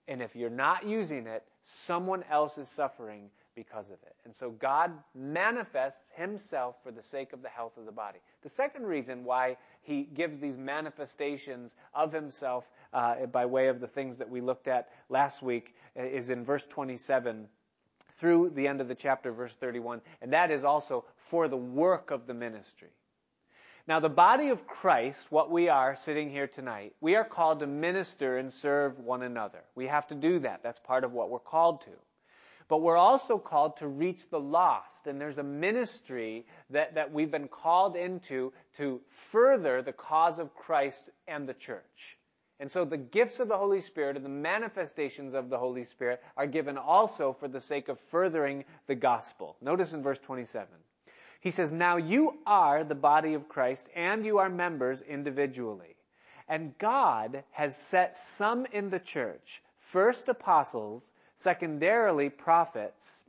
[0.09, 4.17] And if you're not using it, someone else is suffering because of it.
[4.25, 8.19] And so God manifests himself for the sake of the health of the body.
[8.43, 13.87] The second reason why he gives these manifestations of himself uh, by way of the
[13.87, 17.47] things that we looked at last week uh, is in verse 27
[18.17, 22.11] through the end of the chapter, verse 31, and that is also for the work
[22.11, 22.91] of the ministry.
[23.87, 27.67] Now, the body of Christ, what we are sitting here tonight, we are called to
[27.67, 29.63] minister and serve one another.
[29.75, 30.63] We have to do that.
[30.63, 31.91] That's part of what we're called to.
[32.69, 35.07] But we're also called to reach the lost.
[35.07, 40.55] And there's a ministry that, that we've been called into to further the cause of
[40.55, 42.17] Christ and the church.
[42.61, 46.23] And so the gifts of the Holy Spirit and the manifestations of the Holy Spirit
[46.37, 49.57] are given also for the sake of furthering the gospel.
[49.61, 50.69] Notice in verse 27.
[51.41, 55.97] He says, Now you are the body of Christ and you are members individually.
[56.49, 63.25] And God has set some in the church, first apostles, secondarily prophets,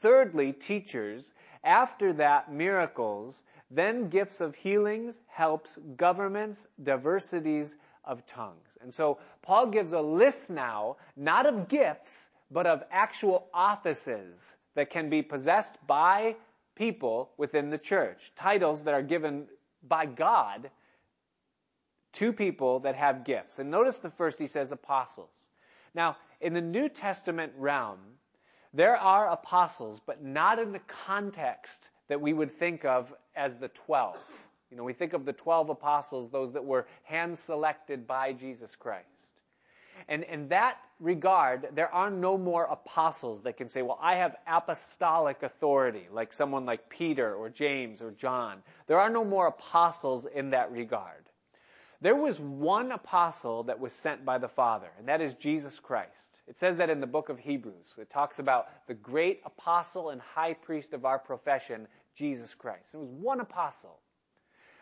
[0.00, 1.32] thirdly teachers,
[1.64, 8.78] after that miracles, then gifts of healings, helps, governments, diversities of tongues.
[8.80, 14.90] And so Paul gives a list now, not of gifts, but of actual offices that
[14.90, 16.36] can be possessed by
[16.76, 18.32] people within the church.
[18.36, 19.46] Titles that are given
[19.82, 20.70] by God
[22.12, 23.58] to people that have gifts.
[23.58, 25.30] And notice the first he says apostles.
[25.94, 27.98] Now, in the New Testament realm,
[28.72, 33.68] there are apostles, but not in the context that we would think of as the
[33.68, 34.16] twelve.
[34.70, 38.74] You know, we think of the twelve apostles, those that were hand selected by Jesus
[38.74, 39.42] Christ.
[40.08, 44.36] And in that regard, there are no more apostles that can say, well, I have
[44.46, 48.62] apostolic authority, like someone like Peter or James or John.
[48.86, 51.24] There are no more apostles in that regard.
[52.02, 56.40] There was one apostle that was sent by the Father, and that is Jesus Christ.
[56.46, 57.94] It says that in the book of Hebrews.
[57.96, 62.92] It talks about the great apostle and high priest of our profession, Jesus Christ.
[62.92, 63.98] There was one apostle.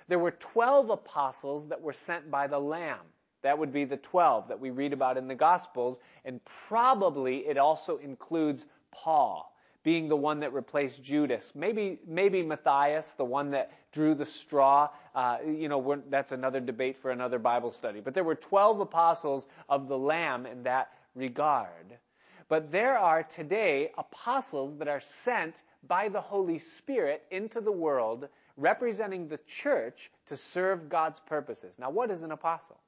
[0.08, 3.00] There were 12 apostles that were sent by the Lamb.
[3.42, 7.58] That would be the 12 that we read about in the Gospels, and probably it
[7.58, 11.52] also includes Paul being the one that replaced Judas.
[11.54, 14.88] Maybe, maybe Matthias, the one that drew the straw.
[15.14, 18.00] Uh, you know, that's another debate for another Bible study.
[18.00, 21.98] But there were 12 apostles of the Lamb in that regard.
[22.48, 28.28] But there are today apostles that are sent by the Holy Spirit into the world,
[28.56, 31.76] representing the church to serve God's purposes.
[31.78, 32.78] Now, what is an apostle?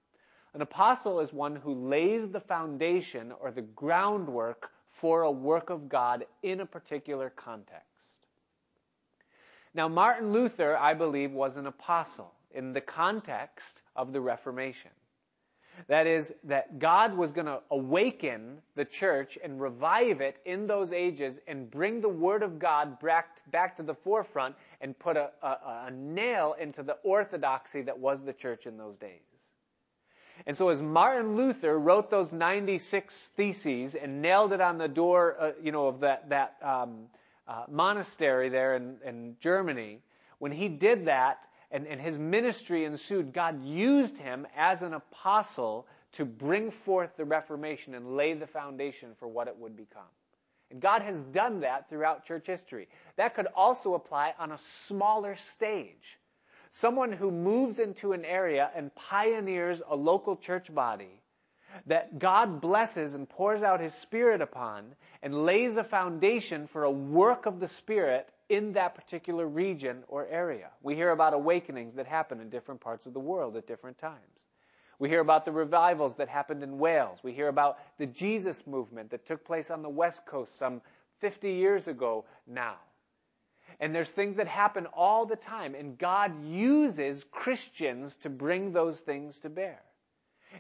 [0.55, 5.89] An apostle is one who lays the foundation or the groundwork for a work of
[5.89, 7.85] God in a particular context.
[9.75, 14.91] Now, Martin Luther, I believe, was an apostle in the context of the Reformation.
[15.89, 20.93] That is, that God was going to awaken the church and revive it in those
[20.93, 25.31] ages and bring the Word of God back, back to the forefront and put a,
[25.43, 29.21] a, a nail into the orthodoxy that was the church in those days.
[30.47, 35.37] And so as Martin Luther wrote those 96 theses and nailed it on the door,
[35.41, 37.07] uh, you know, of that, that um,
[37.49, 40.01] uh, monastery there in, in Germany,
[40.39, 41.39] when he did that
[41.71, 47.25] and, and his ministry ensued, God used him as an apostle to bring forth the
[47.25, 50.03] Reformation and lay the foundation for what it would become.
[50.71, 52.89] And God has done that throughout church history.
[53.17, 56.19] That could also apply on a smaller stage.
[56.71, 61.23] Someone who moves into an area and pioneers a local church body
[61.87, 66.91] that God blesses and pours out His Spirit upon and lays a foundation for a
[66.91, 70.71] work of the Spirit in that particular region or area.
[70.83, 74.47] We hear about awakenings that happen in different parts of the world at different times.
[74.99, 77.19] We hear about the revivals that happened in Wales.
[77.23, 80.81] We hear about the Jesus movement that took place on the West Coast some
[81.21, 82.77] 50 years ago now.
[83.79, 89.01] And there's things that happen all the time, and God uses Christians to bring those
[89.01, 89.83] things to bear.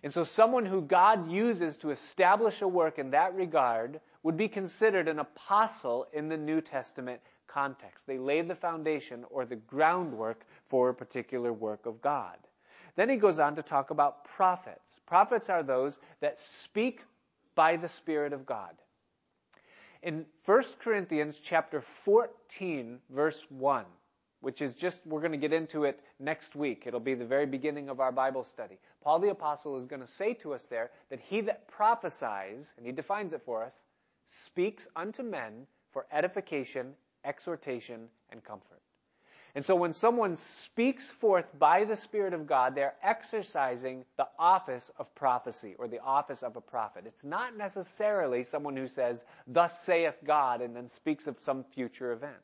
[0.02, 4.48] And so someone who God uses to establish a work in that regard would be
[4.48, 8.06] considered an apostle in the New Testament context.
[8.06, 12.36] They lay the foundation or the groundwork for a particular work of God.
[12.96, 15.00] Then he goes on to talk about prophets.
[15.06, 17.02] Prophets are those that speak
[17.54, 18.74] by the Spirit of God.
[20.02, 23.84] In 1 Corinthians chapter 14 verse 1,
[24.40, 26.84] which is just, we're going to get into it next week.
[26.86, 28.78] It'll be the very beginning of our Bible study.
[29.02, 32.86] Paul the Apostle is going to say to us there that he that prophesies, and
[32.86, 33.82] he defines it for us,
[34.26, 36.94] speaks unto men for edification,
[37.26, 38.80] exhortation, and comfort.
[39.54, 44.90] And so when someone speaks forth by the Spirit of God, they're exercising the office
[44.98, 47.04] of prophecy or the office of a prophet.
[47.06, 52.12] It's not necessarily someone who says, Thus saith God, and then speaks of some future
[52.12, 52.34] event.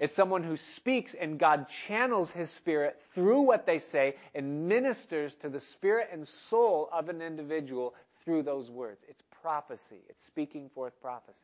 [0.00, 5.34] It's someone who speaks and God channels his spirit through what they say and ministers
[5.36, 7.94] to the spirit and soul of an individual
[8.24, 9.02] through those words.
[9.08, 10.00] It's prophecy.
[10.08, 11.40] It's speaking forth prophecy.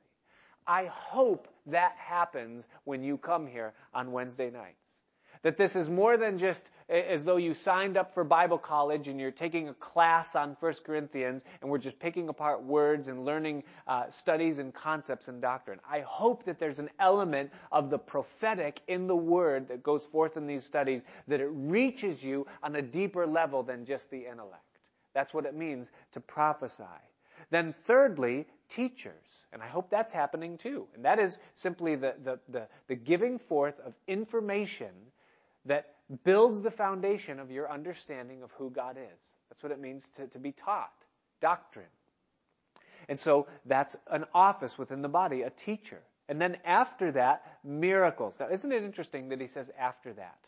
[0.66, 4.78] I hope that happens when you come here on Wednesday nights.
[5.42, 9.20] That this is more than just as though you signed up for Bible college and
[9.20, 13.62] you're taking a class on 1 Corinthians and we're just picking apart words and learning
[13.86, 15.80] uh, studies and concepts and doctrine.
[15.86, 20.38] I hope that there's an element of the prophetic in the word that goes forth
[20.38, 24.62] in these studies, that it reaches you on a deeper level than just the intellect.
[25.12, 26.84] That's what it means to prophesy.
[27.50, 29.46] Then thirdly, teachers.
[29.52, 30.86] And I hope that's happening too.
[30.94, 34.92] And that is simply the, the, the, the giving forth of information
[35.66, 39.22] that builds the foundation of your understanding of who God is.
[39.48, 40.92] That's what it means to, to be taught.
[41.40, 41.86] Doctrine.
[43.08, 46.00] And so that's an office within the body, a teacher.
[46.28, 48.40] And then after that, miracles.
[48.40, 50.38] Now, isn't it interesting that he says after that?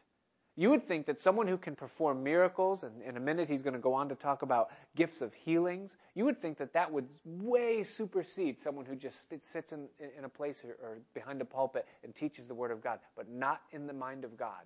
[0.58, 3.74] You would think that someone who can perform miracles, and in a minute he's going
[3.74, 7.06] to go on to talk about gifts of healings, you would think that that would
[7.26, 9.86] way supersede someone who just sits in,
[10.16, 13.28] in a place or, or behind a pulpit and teaches the Word of God, but
[13.28, 14.64] not in the mind of God.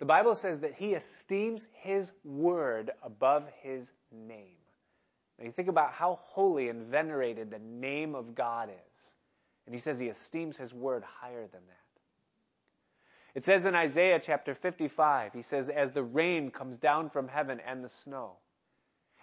[0.00, 4.56] The Bible says that he esteems his word above his name.
[5.38, 9.12] Now you think about how holy and venerated the name of God is.
[9.66, 11.87] And he says he esteems his word higher than that.
[13.38, 17.60] It says in Isaiah chapter 55, he says, As the rain comes down from heaven
[17.64, 18.32] and the snow,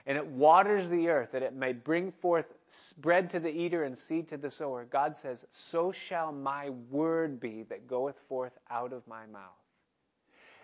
[0.06, 2.46] and it waters the earth that it may bring forth
[3.00, 7.42] bread to the eater and seed to the sower, God says, So shall my word
[7.42, 9.52] be that goeth forth out of my mouth.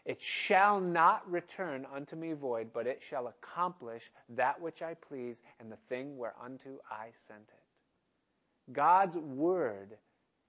[0.05, 5.41] It shall not return unto me void, but it shall accomplish that which I please
[5.59, 8.71] and the thing whereunto I sent it.
[8.71, 9.97] God's word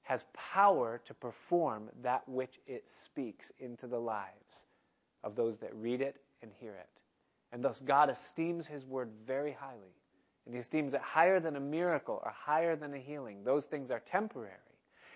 [0.02, 4.66] has power to perform that which it speaks into the lives
[5.22, 6.88] of those that read it and hear it.
[7.52, 9.94] And thus God esteems his word very highly.
[10.44, 13.44] And he esteems it higher than a miracle or higher than a healing.
[13.44, 14.56] Those things are temporary.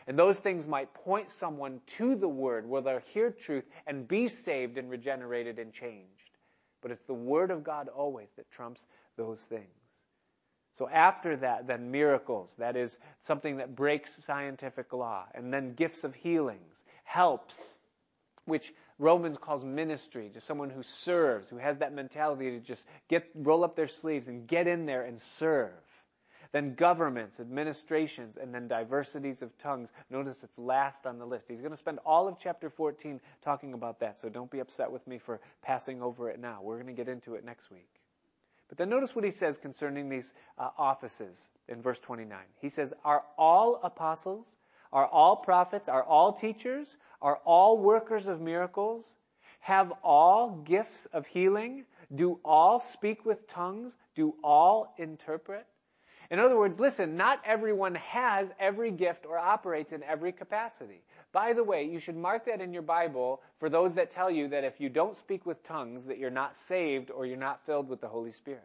[0.06, 4.28] And those things might point someone to the word where they'll hear truth and be
[4.28, 6.30] saved and regenerated and changed.
[6.80, 9.64] But it's the word of God always that trumps those things.
[10.76, 12.54] So after that, then miracles.
[12.58, 15.24] That is something that breaks scientific law.
[15.34, 17.78] And then gifts of healings, helps,
[18.44, 23.26] which Romans calls ministry, just someone who serves, who has that mentality to just get,
[23.34, 25.72] roll up their sleeves and get in there and serve.
[26.52, 29.90] Then governments, administrations, and then diversities of tongues.
[30.10, 31.46] Notice it's last on the list.
[31.48, 34.90] He's going to spend all of chapter 14 talking about that, so don't be upset
[34.90, 36.60] with me for passing over it now.
[36.62, 37.95] We're going to get into it next week.
[38.68, 42.38] But then notice what he says concerning these uh, offices in verse 29.
[42.60, 44.56] He says, Are all apostles?
[44.92, 45.88] Are all prophets?
[45.88, 46.96] Are all teachers?
[47.22, 49.14] Are all workers of miracles?
[49.60, 51.84] Have all gifts of healing?
[52.14, 53.92] Do all speak with tongues?
[54.14, 55.66] Do all interpret?
[56.30, 61.02] In other words, listen, not everyone has every gift or operates in every capacity.
[61.36, 64.48] By the way, you should mark that in your Bible for those that tell you
[64.48, 67.90] that if you don't speak with tongues, that you're not saved or you're not filled
[67.90, 68.64] with the Holy Spirit.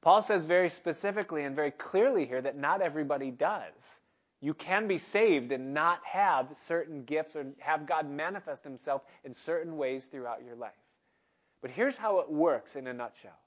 [0.00, 3.98] Paul says very specifically and very clearly here that not everybody does.
[4.40, 9.34] You can be saved and not have certain gifts or have God manifest himself in
[9.34, 10.70] certain ways throughout your life.
[11.62, 13.40] But here's how it works in a nutshell.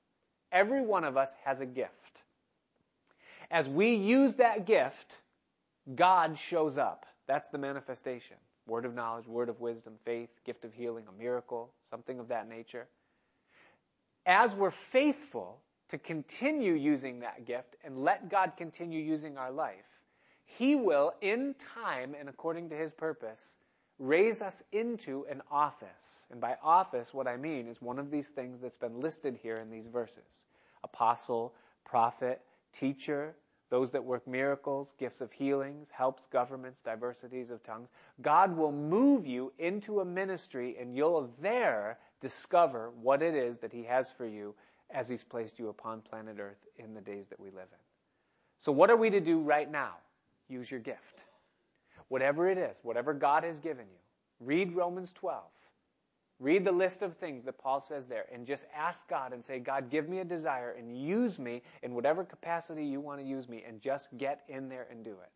[0.51, 2.23] Every one of us has a gift.
[3.49, 5.19] As we use that gift,
[5.95, 7.05] God shows up.
[7.27, 8.37] That's the manifestation.
[8.65, 12.47] Word of knowledge, word of wisdom, faith, gift of healing, a miracle, something of that
[12.47, 12.87] nature.
[14.25, 15.59] As we're faithful
[15.89, 20.01] to continue using that gift and let God continue using our life,
[20.45, 23.57] He will, in time and according to His purpose,
[23.99, 26.25] raise us into an office.
[26.31, 29.55] And by office, what I mean is one of these things that's been listed here
[29.55, 30.45] in these verses
[30.83, 31.53] apostle,
[31.85, 32.41] prophet,
[32.73, 33.35] teacher,
[33.73, 37.89] those that work miracles, gifts of healings, helps, governments, diversities of tongues.
[38.21, 43.73] God will move you into a ministry and you'll there discover what it is that
[43.73, 44.53] He has for you
[44.91, 47.79] as He's placed you upon planet Earth in the days that we live in.
[48.59, 49.95] So what are we to do right now?
[50.49, 51.23] Use your gift.
[52.09, 54.45] Whatever it is, whatever God has given you.
[54.45, 55.41] Read Romans 12.
[56.43, 59.59] Read the list of things that Paul says there and just ask God and say,
[59.59, 63.49] God, give me a desire and use me in whatever capacity you want to use
[63.49, 65.31] me and just get in there and do it.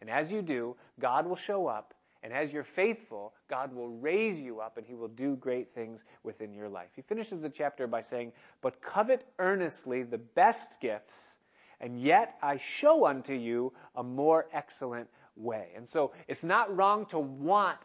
[0.00, 1.94] And as you do, God will show up
[2.24, 6.04] And as you're faithful, God will raise you up and he will do great things
[6.22, 6.88] within your life.
[6.96, 8.32] He finishes the chapter by saying,
[8.62, 11.36] But covet earnestly the best gifts,
[11.80, 15.72] and yet I show unto you a more excellent way.
[15.76, 17.78] And so it's not wrong to want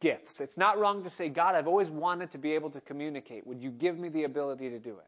[0.00, 0.40] gifts.
[0.40, 3.46] It's not wrong to say, God, I've always wanted to be able to communicate.
[3.46, 5.06] Would you give me the ability to do it?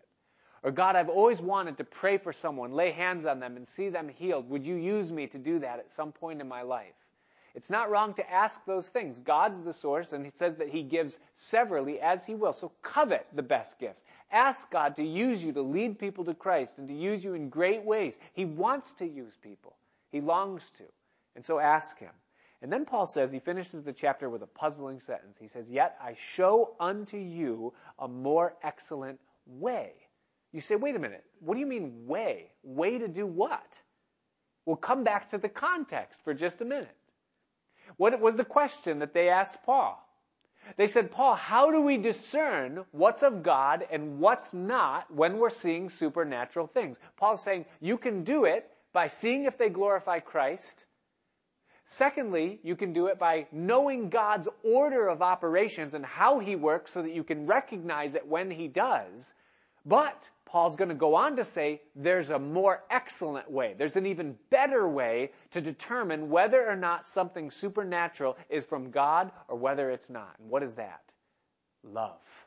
[0.62, 3.88] Or God, I've always wanted to pray for someone, lay hands on them, and see
[3.88, 4.48] them healed.
[4.50, 6.94] Would you use me to do that at some point in my life?
[7.54, 9.18] It's not wrong to ask those things.
[9.18, 12.52] God's the source, and He says that He gives severally as He will.
[12.52, 14.04] So covet the best gifts.
[14.30, 17.50] Ask God to use you to lead people to Christ and to use you in
[17.50, 18.16] great ways.
[18.32, 19.74] He wants to use people.
[20.12, 20.84] He longs to.
[21.34, 22.12] And so ask Him.
[22.62, 25.36] And then Paul says, he finishes the chapter with a puzzling sentence.
[25.38, 29.92] He says, Yet I show unto you a more excellent way.
[30.52, 32.52] You say, wait a minute, what do you mean way?
[32.62, 33.66] Way to do what?
[34.66, 36.96] We'll come back to the context for just a minute.
[37.96, 39.98] What was the question that they asked Paul?
[40.76, 45.50] They said, Paul, how do we discern what's of God and what's not when we're
[45.50, 46.98] seeing supernatural things?
[47.16, 50.84] Paul's saying, you can do it by seeing if they glorify Christ.
[51.93, 56.90] Secondly, you can do it by knowing God's order of operations and how He works
[56.90, 59.34] so that you can recognize it when He does.
[59.84, 63.74] But Paul's going to go on to say there's a more excellent way.
[63.76, 69.30] There's an even better way to determine whether or not something supernatural is from God
[69.49, 70.34] or whether it's not.
[70.40, 71.03] And what is that?
[71.84, 72.47] Love.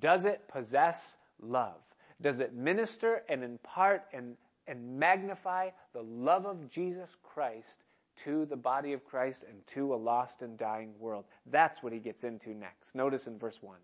[0.00, 1.80] Does it possess love?
[2.20, 4.36] Does it minister and impart and,
[4.66, 7.84] and magnify the love of Jesus Christ
[8.24, 11.24] to the body of Christ and to a lost and dying world?
[11.46, 12.94] That's what he gets into next.
[12.94, 13.76] Notice in verse 1.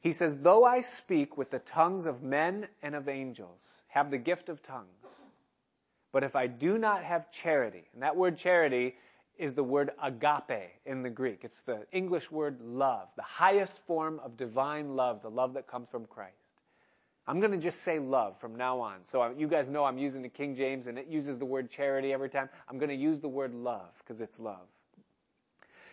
[0.00, 4.18] He says, Though I speak with the tongues of men and of angels, have the
[4.18, 4.86] gift of tongues,
[6.12, 8.96] but if I do not have charity, and that word charity
[9.38, 11.40] is the word agape in the Greek.
[11.44, 15.88] It's the English word love, the highest form of divine love, the love that comes
[15.88, 16.34] from Christ.
[17.26, 19.04] I'm going to just say love from now on.
[19.04, 22.12] So you guys know I'm using the King James and it uses the word charity
[22.12, 22.48] every time.
[22.68, 24.66] I'm going to use the word love because it's love.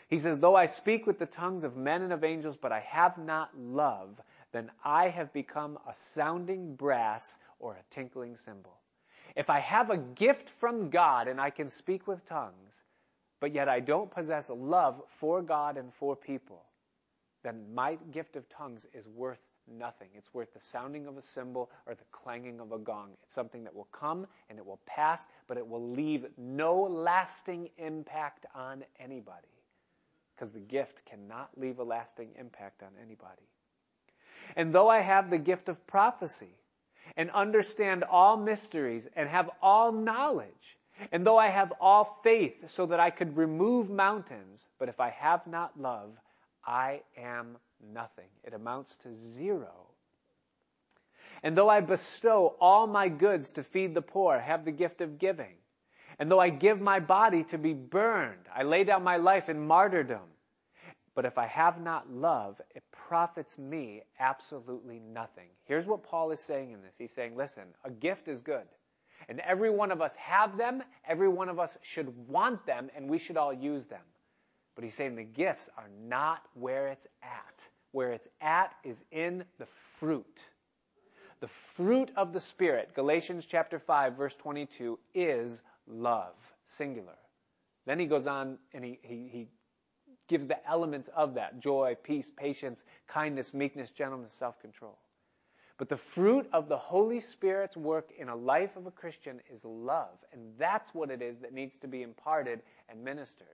[0.08, 2.80] He says, Though I speak with the tongues of men and of angels, but I
[2.80, 4.22] have not love,
[4.52, 8.78] then I have become a sounding brass or a tinkling cymbal.
[9.36, 12.82] If I have a gift from God and I can speak with tongues,
[13.40, 16.64] but yet I don't possess love for God and for people,
[17.44, 20.10] then my gift of tongues is worth nothing.
[20.16, 23.12] It's worth the sounding of a cymbal or the clanging of a gong.
[23.24, 27.70] It's something that will come and it will pass, but it will leave no lasting
[27.78, 29.48] impact on anybody
[30.36, 33.48] because the gift cannot leave a lasting impact on anybody.
[34.56, 36.54] And though I have the gift of prophecy
[37.16, 40.78] and understand all mysteries and have all knowledge,
[41.12, 45.10] and though I have all faith so that I could remove mountains, but if I
[45.10, 46.12] have not love,
[46.66, 47.58] I am
[47.94, 48.30] nothing.
[48.44, 49.88] It amounts to zero.
[51.44, 55.20] And though I bestow all my goods to feed the poor, have the gift of
[55.20, 55.56] giving,
[56.20, 59.68] and though I give my body to be burned, I lay down my life in
[59.68, 60.22] martyrdom.
[61.14, 65.50] But if I have not love, it profits me absolutely nothing.
[65.66, 66.94] Here's what Paul is saying in this.
[66.98, 68.68] He's saying, listen, a gift is good.
[69.28, 70.84] And every one of us have them.
[71.08, 74.04] Every one of us should want them, and we should all use them.
[74.78, 77.68] But he's saying the gifts are not where it's at.
[77.94, 79.66] Where it's at is in the
[80.00, 80.46] fruit.
[81.40, 86.36] The fruit of the Spirit, Galatians chapter 5, verse 22, is love,
[86.68, 87.18] singular.
[87.88, 89.48] Then he goes on and he, he, he
[90.28, 95.00] gives the elements of that joy, peace, patience, kindness, meekness, gentleness, self control.
[95.80, 99.66] But the fruit of the Holy Spirit's work in a life of a Christian is
[99.66, 100.24] love.
[100.32, 103.48] And that's what it is that needs to be imparted and ministered.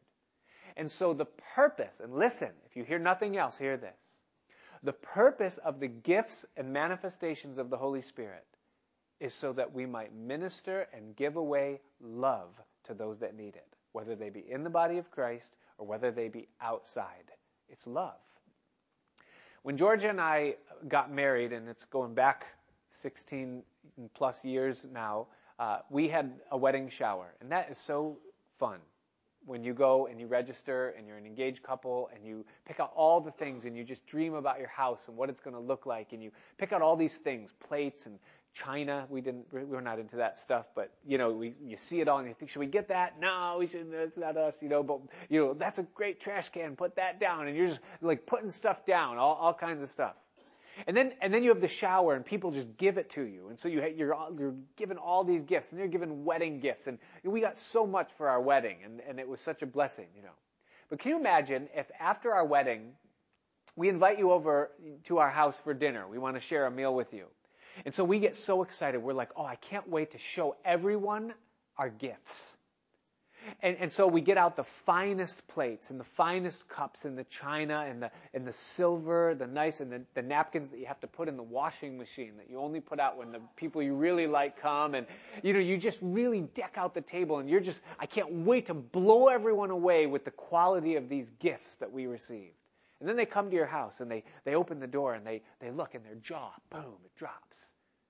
[0.75, 3.95] And so the purpose, and listen, if you hear nothing else, hear this.
[4.81, 8.45] The purpose of the gifts and manifestations of the Holy Spirit
[9.19, 12.49] is so that we might minister and give away love
[12.85, 16.11] to those that need it, whether they be in the body of Christ or whether
[16.11, 17.31] they be outside.
[17.69, 18.19] It's love.
[19.61, 20.55] When Georgia and I
[20.89, 22.45] got married, and it's going back
[22.89, 23.63] 16
[24.13, 28.17] plus years now, uh, we had a wedding shower, and that is so
[28.59, 28.79] fun
[29.45, 32.91] when you go and you register and you're an engaged couple and you pick out
[32.95, 35.59] all the things and you just dream about your house and what it's going to
[35.59, 38.17] look like and you pick out all these things, plates and
[38.53, 39.05] China.
[39.09, 42.07] We didn't, we were not into that stuff, but you know, we, you see it
[42.07, 43.19] all and you think, should we get that?
[43.19, 46.49] No, we shouldn't that's not us, you know, but you know, that's a great trash
[46.49, 47.47] can, put that down.
[47.47, 50.15] And you're just like putting stuff down, all, all kinds of stuff.
[50.87, 53.49] And then, and then you have the shower and people just give it to you.
[53.49, 56.87] And so you, you're, you're given all these gifts and you're given wedding gifts.
[56.87, 60.07] And we got so much for our wedding and, and it was such a blessing,
[60.15, 60.35] you know.
[60.89, 62.91] But can you imagine if after our wedding,
[63.75, 64.71] we invite you over
[65.05, 66.07] to our house for dinner?
[66.07, 67.25] We want to share a meal with you.
[67.85, 69.01] And so we get so excited.
[69.01, 71.33] We're like, oh, I can't wait to show everyone
[71.77, 72.55] our gifts.
[73.61, 77.23] And, and so we get out the finest plates and the finest cups and the
[77.25, 80.99] china and the, and the silver, the nice, and the, the napkins that you have
[81.01, 83.95] to put in the washing machine that you only put out when the people you
[83.95, 84.95] really like come.
[84.95, 85.07] And,
[85.41, 88.67] you know, you just really deck out the table and you're just, I can't wait
[88.67, 92.55] to blow everyone away with the quality of these gifts that we received.
[92.99, 95.41] And then they come to your house and they, they open the door and they,
[95.59, 97.57] they look and their jaw, boom, it drops.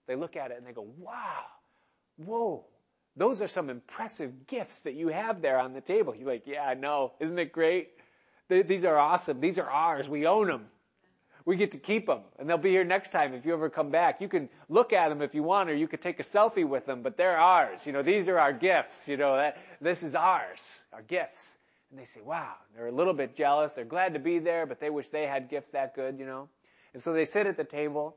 [0.08, 1.46] They look at it and they go, wow,
[2.18, 2.66] whoa,
[3.16, 6.16] those are some impressive gifts that you have there on the table.
[6.16, 7.14] You're like, yeah, I know.
[7.20, 7.92] Isn't it great?
[8.50, 9.40] These are awesome.
[9.40, 10.10] These are ours.
[10.10, 10.66] We own them.
[11.46, 12.22] We get to keep them.
[12.40, 14.22] And they'll be here next time if you ever come back.
[14.22, 16.86] You can look at them if you want, or you could take a selfie with
[16.86, 17.86] them, but they're ours.
[17.86, 19.08] You know, these are our gifts.
[19.08, 21.58] You know, that, this is ours, our gifts.
[21.92, 23.74] And they say, wow, they're a little bit jealous.
[23.74, 26.48] They're glad to be there, but they wish they had gifts that good, you know.
[26.94, 28.16] And so they sit at the table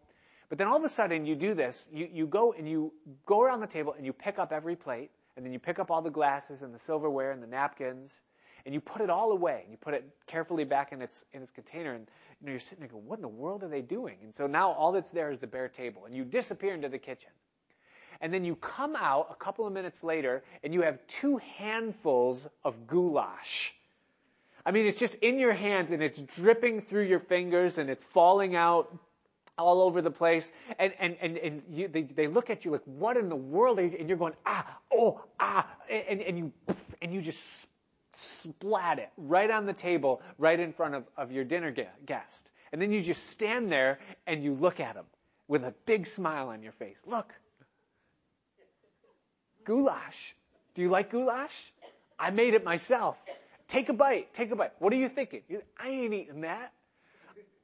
[0.48, 2.92] but then all of a sudden you do this, you, you go and you
[3.24, 5.90] go around the table and you pick up every plate, and then you pick up
[5.90, 8.18] all the glasses and the silverware and the napkins,
[8.64, 11.42] and you put it all away, and you put it carefully back in its in
[11.42, 12.06] its container, and
[12.40, 14.16] you know you're sitting there going, what in the world are they doing?
[14.22, 16.98] And so now all that's there is the bare table, and you disappear into the
[16.98, 17.30] kitchen.
[18.20, 22.48] And then you come out a couple of minutes later, and you have two handfuls
[22.64, 23.74] of goulash.
[24.64, 28.02] I mean, it's just in your hands, and it's dripping through your fingers, and it's
[28.02, 28.92] falling out
[29.58, 30.50] all over the place.
[30.78, 33.78] And, and, and, and you, they, they look at you like, what in the world?
[33.78, 33.94] You?
[33.98, 36.52] And you're going, ah, oh, ah, and, and you,
[37.00, 37.68] and you just
[38.12, 42.50] splat it right on the table, right in front of, of your dinner guest.
[42.72, 45.06] And then you just stand there and you look at them
[45.48, 46.98] with a big smile on your face.
[47.06, 47.32] Look.
[49.64, 50.34] Goulash.
[50.74, 51.72] Do you like goulash?
[52.18, 53.16] I made it myself.
[53.68, 54.32] Take a bite.
[54.32, 54.72] Take a bite.
[54.78, 55.42] What are you thinking?
[55.78, 56.72] I ain't eating that.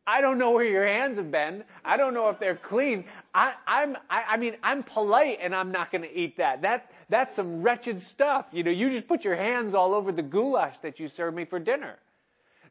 [0.07, 1.63] I don't know where your hands have been.
[1.85, 3.05] I don't know if they're clean.
[3.33, 6.63] I, I'm, I, I mean, I'm polite and I'm not going to eat that.
[6.63, 8.47] That, that's some wretched stuff.
[8.53, 11.45] You know, you just put your hands all over the goulash that you served me
[11.45, 11.97] for dinner.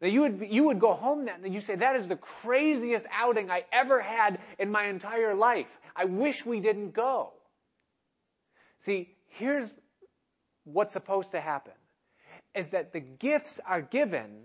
[0.01, 3.05] Now you would, you would go home that and you say, that is the craziest
[3.13, 5.67] outing I ever had in my entire life.
[5.95, 7.31] I wish we didn't go.
[8.77, 9.79] See, here's
[10.65, 11.73] what's supposed to happen
[12.55, 14.41] is that the gifts are given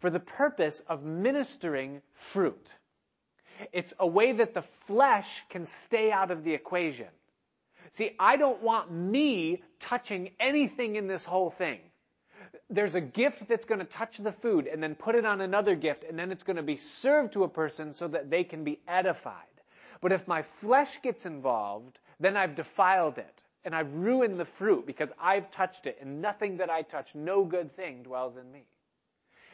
[0.00, 2.66] for the purpose of ministering fruit.
[3.72, 7.08] It's a way that the flesh can stay out of the equation.
[7.90, 11.80] See, I don't want me touching anything in this whole thing.
[12.70, 15.74] There's a gift that's going to touch the food and then put it on another
[15.74, 18.64] gift and then it's going to be served to a person so that they can
[18.64, 19.34] be edified.
[20.00, 24.86] But if my flesh gets involved, then I've defiled it and I've ruined the fruit
[24.86, 28.64] because I've touched it and nothing that I touch, no good thing dwells in me.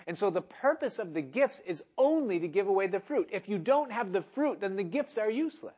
[0.06, 3.28] And so the purpose of the gifts is only to give away the fruit.
[3.32, 5.74] If you don't have the fruit, then the gifts are useless.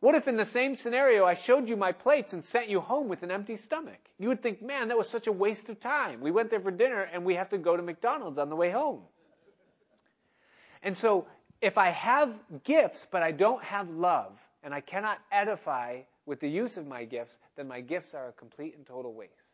[0.00, 3.08] What if in the same scenario I showed you my plates and sent you home
[3.08, 4.00] with an empty stomach?
[4.18, 6.20] You would think, man, that was such a waste of time.
[6.20, 8.70] We went there for dinner and we have to go to McDonald's on the way
[8.70, 9.02] home.
[10.82, 11.26] And so
[11.60, 14.32] if I have gifts but I don't have love
[14.64, 18.32] and I cannot edify with the use of my gifts, then my gifts are a
[18.32, 19.51] complete and total waste.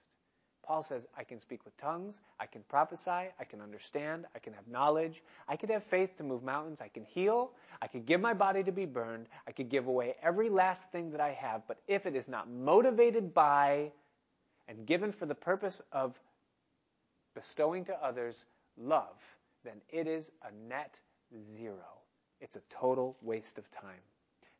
[0.69, 4.53] Paul says, I can speak with tongues, I can prophesy, I can understand, I can
[4.53, 8.21] have knowledge, I could have faith to move mountains, I can heal, I could give
[8.21, 11.63] my body to be burned, I could give away every last thing that I have,
[11.67, 13.91] but if it is not motivated by
[14.69, 16.21] and given for the purpose of
[17.35, 18.45] bestowing to others
[18.77, 19.17] love,
[19.65, 21.01] then it is a net
[21.47, 22.03] zero.
[22.43, 24.03] It's a total waste of time.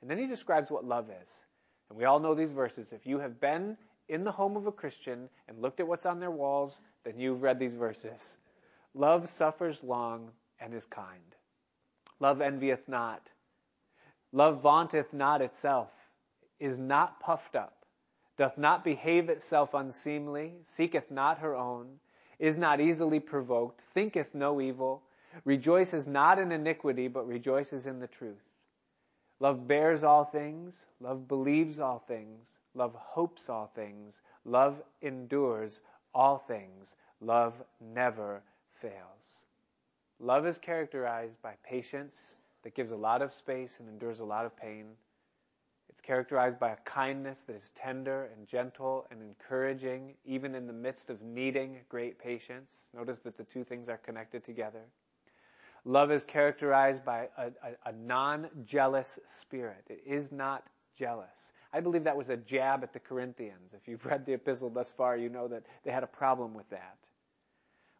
[0.01, 1.45] And then he describes what love is.
[1.91, 2.95] And we all know these verses.
[2.95, 3.77] If you have been
[4.09, 7.43] in the home of a Christian and looked at what's on their walls, then you've
[7.43, 8.37] read these verses.
[8.95, 10.31] Love suffers long
[10.61, 11.35] and is kind.
[12.21, 13.29] Love envieth not.
[14.33, 15.91] Love vaunteth not itself,
[16.59, 17.85] is not puffed up,
[18.37, 21.99] doth not behave itself unseemly, seeketh not her own,
[22.39, 25.03] is not easily provoked, thinketh no evil,
[25.45, 28.45] rejoices not in iniquity, but rejoices in the truth.
[29.41, 34.23] Love bears all things, love believes all things, Love hopes all things.
[34.45, 35.83] Love endures
[36.15, 36.95] all things.
[37.21, 39.45] Love never fails.
[40.21, 44.47] Love is characterized by patience that gives a lot of space and endures a lot
[44.47, 44.87] of pain.
[45.89, 50.73] It's characterized by a kindness that is tender and gentle and encouraging, even in the
[50.73, 52.91] midst of needing great patience.
[52.95, 54.85] Notice that the two things are connected together.
[55.85, 59.85] Love is characterized by a, a, a non jealous spirit.
[59.89, 60.65] It is not
[60.99, 61.53] jealous.
[61.73, 63.73] I believe that was a jab at the Corinthians.
[63.75, 66.69] If you've read the epistle thus far, you know that they had a problem with
[66.71, 66.97] that.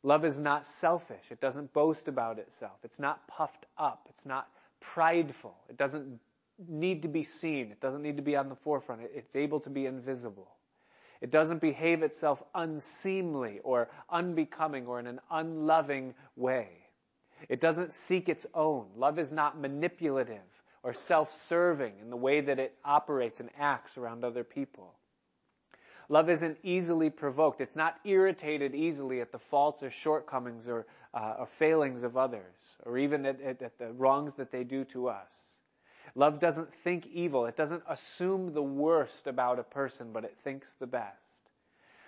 [0.03, 1.31] Love is not selfish.
[1.31, 2.79] It doesn't boast about itself.
[2.85, 4.07] It's not puffed up.
[4.11, 4.49] It's not
[4.81, 5.57] prideful.
[5.69, 6.21] It doesn't
[6.69, 7.73] need to be seen.
[7.73, 9.03] It doesn't need to be on the forefront.
[9.15, 10.49] It's able to be invisible.
[11.21, 16.69] It doesn't behave itself unseemly or unbecoming or in an unloving way.
[17.49, 18.87] It doesn't seek its own.
[18.97, 24.25] Love is not manipulative or self-serving in the way that it operates and acts around
[24.25, 24.95] other people.
[26.09, 27.61] Love isn't easily provoked.
[27.61, 32.77] It's not irritated easily at the faults or shortcomings or, uh, or failings of others,
[32.87, 35.33] or even at, at, at the wrongs that they do to us.
[36.15, 37.45] Love doesn't think evil.
[37.45, 41.51] It doesn't assume the worst about a person, but it thinks the best.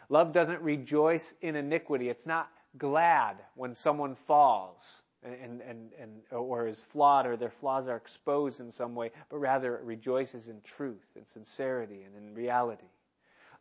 [0.08, 2.08] Love doesn't rejoice in iniquity.
[2.08, 2.48] It's not
[2.78, 8.60] glad when someone falls and, and, and, or is flawed or their flaws are exposed
[8.60, 12.86] in some way, but rather it rejoices in truth and sincerity and in reality.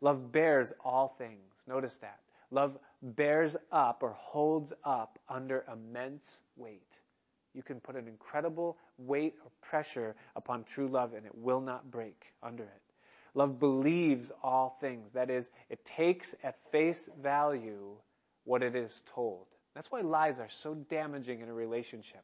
[0.00, 1.54] Love bears all things.
[1.66, 2.20] Notice that.
[2.50, 6.98] Love bears up or holds up under immense weight.
[7.54, 11.90] You can put an incredible weight or pressure upon true love and it will not
[11.90, 12.82] break under it.
[13.34, 15.12] Love believes all things.
[15.12, 17.96] That is, it takes at face value
[18.44, 19.46] what it is told.
[19.80, 22.22] That's why lies are so damaging in a relationship.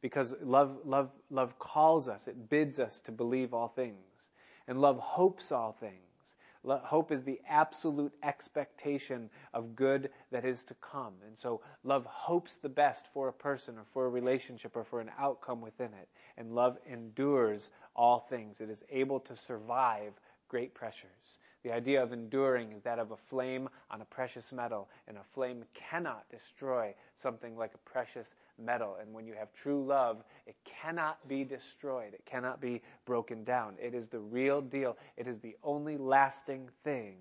[0.00, 4.30] Because love, love, love calls us, it bids us to believe all things.
[4.66, 6.36] And love hopes all things.
[6.64, 11.12] Hope is the absolute expectation of good that is to come.
[11.26, 15.02] And so love hopes the best for a person or for a relationship or for
[15.02, 16.08] an outcome within it.
[16.38, 18.62] And love endures all things.
[18.62, 20.14] It is able to survive
[20.52, 21.38] great pressures.
[21.64, 25.22] The idea of enduring is that of a flame on a precious metal, and a
[25.22, 28.98] flame cannot destroy something like a precious metal.
[29.00, 32.12] And when you have true love, it cannot be destroyed.
[32.12, 33.76] It cannot be broken down.
[33.80, 34.98] It is the real deal.
[35.16, 37.16] It is the only lasting thing.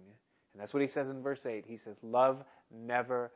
[0.51, 1.63] And that's what he says in verse 8.
[1.65, 3.31] He says, Love never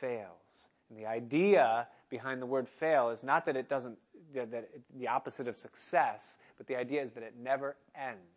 [0.00, 0.68] fails.
[0.90, 3.96] And the idea behind the word fail is not that it doesn't,
[4.34, 8.35] that, it, the opposite of success, but the idea is that it never ends.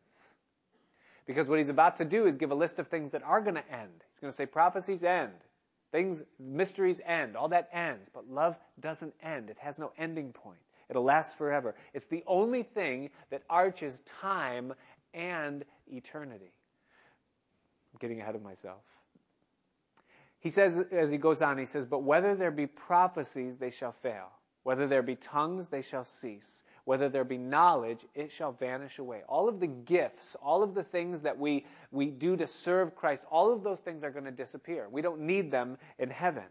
[1.30, 3.54] Because what he's about to do is give a list of things that are going
[3.54, 4.04] to end.
[4.10, 5.30] He's going to say prophecies end.
[5.92, 7.36] Things, mysteries end.
[7.36, 8.10] All that ends.
[8.12, 9.52] But love doesn't end.
[9.52, 10.58] It has no ending point.
[10.90, 11.76] It'll last forever.
[11.94, 14.74] It's the only thing that arches time
[15.14, 16.52] and eternity.
[17.94, 18.82] I'm getting ahead of myself.
[20.40, 23.92] He says, as he goes on, he says, But whether there be prophecies, they shall
[23.92, 24.32] fail.
[24.64, 26.64] Whether there be tongues, they shall cease.
[26.84, 29.22] Whether there be knowledge, it shall vanish away.
[29.28, 33.26] All of the gifts, all of the things that we, we do to serve Christ,
[33.30, 34.88] all of those things are going to disappear.
[34.90, 36.44] We don't need them in heaven.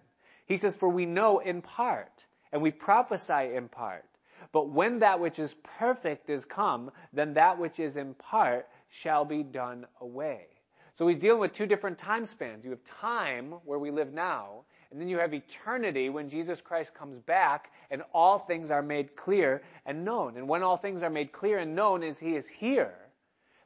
[0.46, 4.04] He says, For we know in part, and we prophesy in part.
[4.52, 9.24] But when that which is perfect is come, then that which is in part shall
[9.24, 10.46] be done away.
[10.94, 12.64] So he's dealing with two different time spans.
[12.64, 16.94] You have time where we live now, and then you have eternity when Jesus Christ
[16.94, 20.36] comes back and all things are made clear and known.
[20.36, 22.94] And when all things are made clear and known is He is here,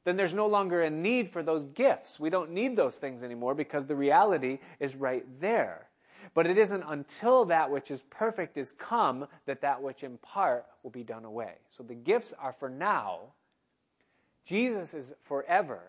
[0.04, 2.18] then there's no longer a need for those gifts.
[2.18, 5.86] We don't need those things anymore because the reality is right there.
[6.34, 10.66] But it isn't until that which is perfect is come that that which in part
[10.82, 11.54] will be done away.
[11.70, 13.20] So the gifts are for now.
[14.44, 15.80] Jesus is forever.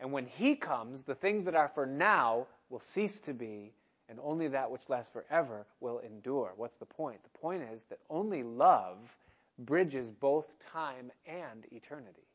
[0.00, 3.72] And when He comes, the things that are for now will cease to be
[4.10, 6.52] and only that which lasts forever will endure.
[6.56, 7.22] What's the point?
[7.22, 9.16] The point is that only love
[9.58, 12.26] bridges both time and eternity.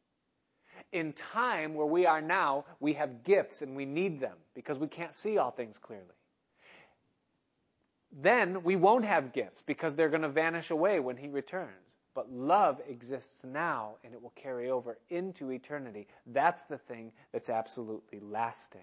[0.92, 4.88] In time where we are now, we have gifts and we need them because we
[4.88, 6.06] can't see all things clearly.
[8.22, 11.70] Then we won't have gifts because they're going to vanish away when he returns.
[12.14, 16.08] But love exists now and it will carry over into eternity.
[16.28, 18.82] That's the thing that's absolutely lasting.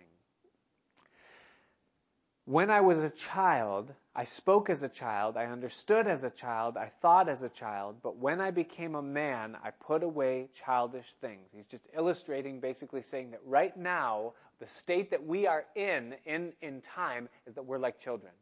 [2.44, 6.76] When I was a child, I spoke as a child, I understood as a child,
[6.76, 11.12] I thought as a child, but when I became a man, I put away childish
[11.20, 11.50] things.
[11.54, 16.52] He's just illustrating, basically saying that right now, the state that we are in, in,
[16.62, 18.32] in time, is that we're like children.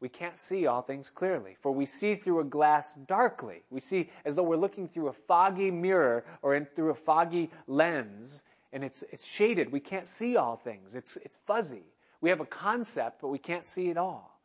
[0.00, 3.62] We can't see all things clearly, for we see through a glass darkly.
[3.70, 7.52] We see as though we're looking through a foggy mirror or in, through a foggy
[7.68, 8.42] lens,
[8.72, 9.70] and it's, it's shaded.
[9.70, 10.96] We can't see all things.
[10.96, 11.84] It's, it's fuzzy.
[12.24, 14.40] We have a concept, but we can't see it all.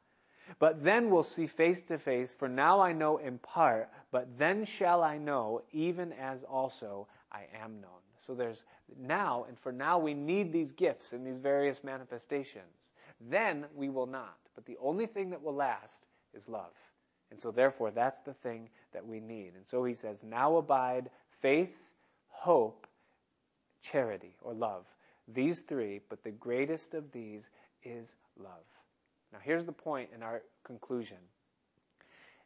[0.60, 4.66] But then we'll see face to face, for now I know in part, but then
[4.66, 8.02] shall I know, even as also I am known.
[8.18, 8.66] So there's
[9.00, 12.92] now, and for now we need these gifts and these various manifestations.
[13.30, 14.36] Then we will not.
[14.56, 16.74] But the only thing that will last is love.
[17.32, 19.54] And so therefore that's the thing that we need.
[19.56, 21.10] And so he says, now abide
[21.40, 21.78] faith,
[22.28, 22.88] hope,
[23.82, 24.84] charity, or love.
[25.32, 27.50] These three, but the greatest of these
[27.84, 28.66] is love.
[29.32, 31.18] Now, here's the point in our conclusion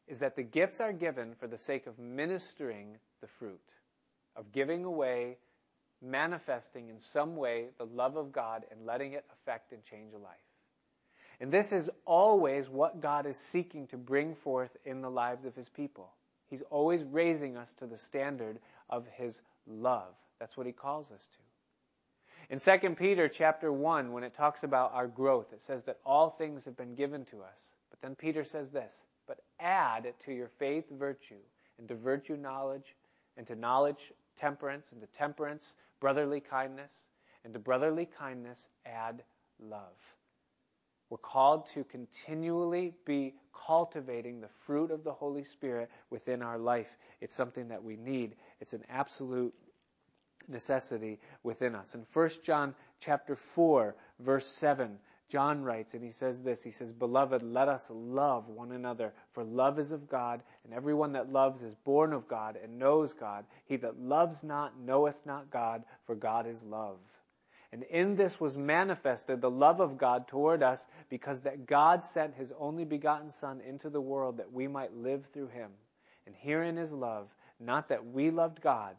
[0.08, 3.62] is that the gifts are given for the sake of ministering the fruit,
[4.36, 5.38] of giving away,
[6.02, 10.18] manifesting in some way the love of God and letting it affect and change a
[10.18, 10.36] life.
[11.40, 15.56] And this is always what God is seeking to bring forth in the lives of
[15.56, 16.12] his people.
[16.50, 18.60] He's always raising us to the standard
[18.90, 20.14] of his love.
[20.40, 21.53] That's what he calls us to.
[22.50, 26.30] In 2 Peter chapter 1, when it talks about our growth, it says that all
[26.30, 27.72] things have been given to us.
[27.90, 31.42] But then Peter says this, but add to your faith virtue,
[31.80, 32.96] and to virtue knowledge,
[33.38, 36.92] and to knowledge temperance, and to temperance brotherly kindness,
[37.46, 39.24] and to brotherly kindness add
[39.60, 39.96] love.
[41.10, 43.36] We're called to continually be
[43.68, 46.98] cultivating the fruit of the Holy Spirit within our life.
[47.22, 48.36] It's something that we need.
[48.60, 49.54] It's an absolute
[50.48, 51.96] necessity within us.
[51.96, 54.98] In 1 John chapter 4, verse 7,
[55.30, 59.44] John writes, and he says this, he says, Beloved, let us love one another, for
[59.44, 63.46] love is of God, and everyone that loves is born of God and knows God.
[63.66, 67.00] He that loves not knoweth not God, for God is love.
[67.72, 72.36] And in this was manifested the love of God toward us, because that God sent
[72.36, 75.72] his only begotten Son into the world that we might live through him.
[76.28, 77.28] And herein is love,
[77.60, 78.96] not that we loved God,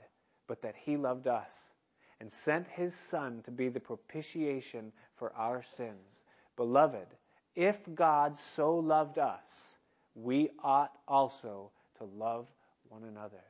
[0.46, 1.72] but that he loved us
[2.20, 6.22] and sent his Son to be the propitiation for our sins.
[6.56, 7.06] Beloved,
[7.54, 9.76] if God so loved us,
[10.14, 12.46] we ought also to love
[12.88, 13.42] one another.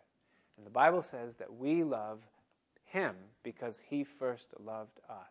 [0.57, 2.21] And the Bible says that we love
[2.87, 5.27] him because he first loved us.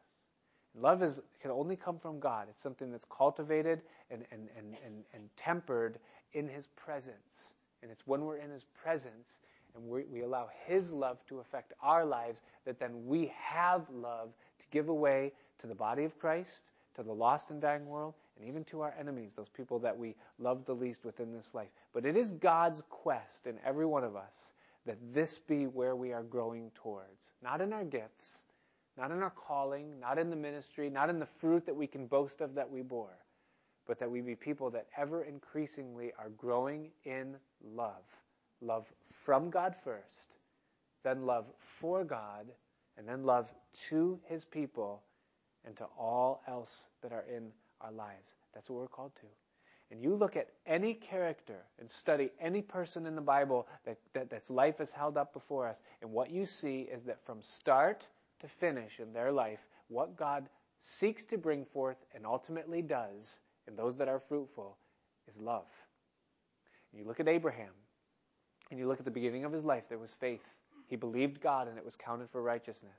[0.76, 2.47] love is, can only come from God.
[2.49, 5.97] It's something that's cultivated and, and, and, and, and tempered
[6.34, 7.53] in his presence.
[7.82, 9.39] And it's when we're in his presence
[9.76, 14.30] and we, we allow His love to affect our lives, that then we have love
[14.60, 18.48] to give away to the body of Christ, to the lost and dying world, and
[18.48, 21.70] even to our enemies, those people that we love the least within this life.
[21.94, 24.54] But it is God's quest in every one of us
[24.86, 27.30] that this be where we are growing towards.
[27.42, 28.44] Not in our gifts,
[28.98, 32.06] not in our calling, not in the ministry, not in the fruit that we can
[32.06, 33.18] boast of that we bore,
[33.88, 38.04] but that we be people that ever increasingly are growing in love.
[38.64, 40.38] Love from God first,
[41.03, 42.47] then love for God,
[42.97, 43.51] and then love
[43.89, 45.03] to his people
[45.66, 47.51] and to all else that are in
[47.82, 48.36] our lives.
[48.53, 49.28] That's what we're called to.
[49.91, 54.30] And you look at any character and study any person in the Bible that, that
[54.30, 58.07] that's life is held up before us, and what you see is that from start
[58.39, 59.59] to finish in their life,
[59.89, 60.47] what God
[60.80, 64.78] seeks to bring forth and ultimately does in those that are fruitful
[65.28, 65.68] is love.
[66.91, 67.72] And you look at Abraham,
[68.70, 70.43] and you look at the beginning of his life, there was faith.
[70.88, 72.91] He believed God and it was counted for righteousness.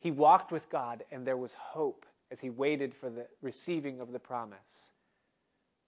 [0.00, 4.12] He walked with God and there was hope as he waited for the receiving of
[4.12, 4.90] the promise.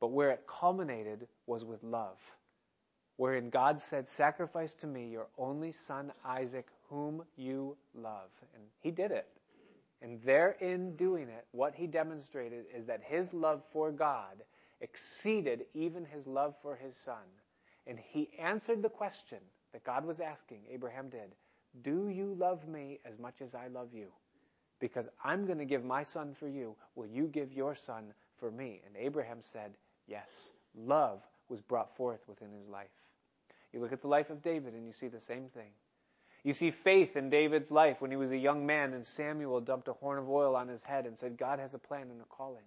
[0.00, 2.18] But where it culminated was with love,
[3.16, 8.30] wherein God said, Sacrifice to me your only son Isaac, whom you love.
[8.54, 9.28] And he did it.
[10.02, 14.42] And therein doing it, what he demonstrated is that his love for God
[14.80, 17.22] exceeded even his love for his son.
[17.86, 19.38] And he answered the question
[19.72, 21.34] that God was asking, Abraham did
[21.82, 24.08] Do you love me as much as I love you?
[24.80, 26.76] Because I'm going to give my son for you.
[26.94, 28.82] Will you give your son for me?
[28.86, 29.76] And Abraham said,
[30.06, 30.50] Yes.
[30.74, 32.88] Love was brought forth within his life.
[33.72, 35.70] You look at the life of David and you see the same thing.
[36.44, 39.88] You see faith in David's life when he was a young man and Samuel dumped
[39.88, 42.24] a horn of oil on his head and said, God has a plan and a
[42.24, 42.64] calling.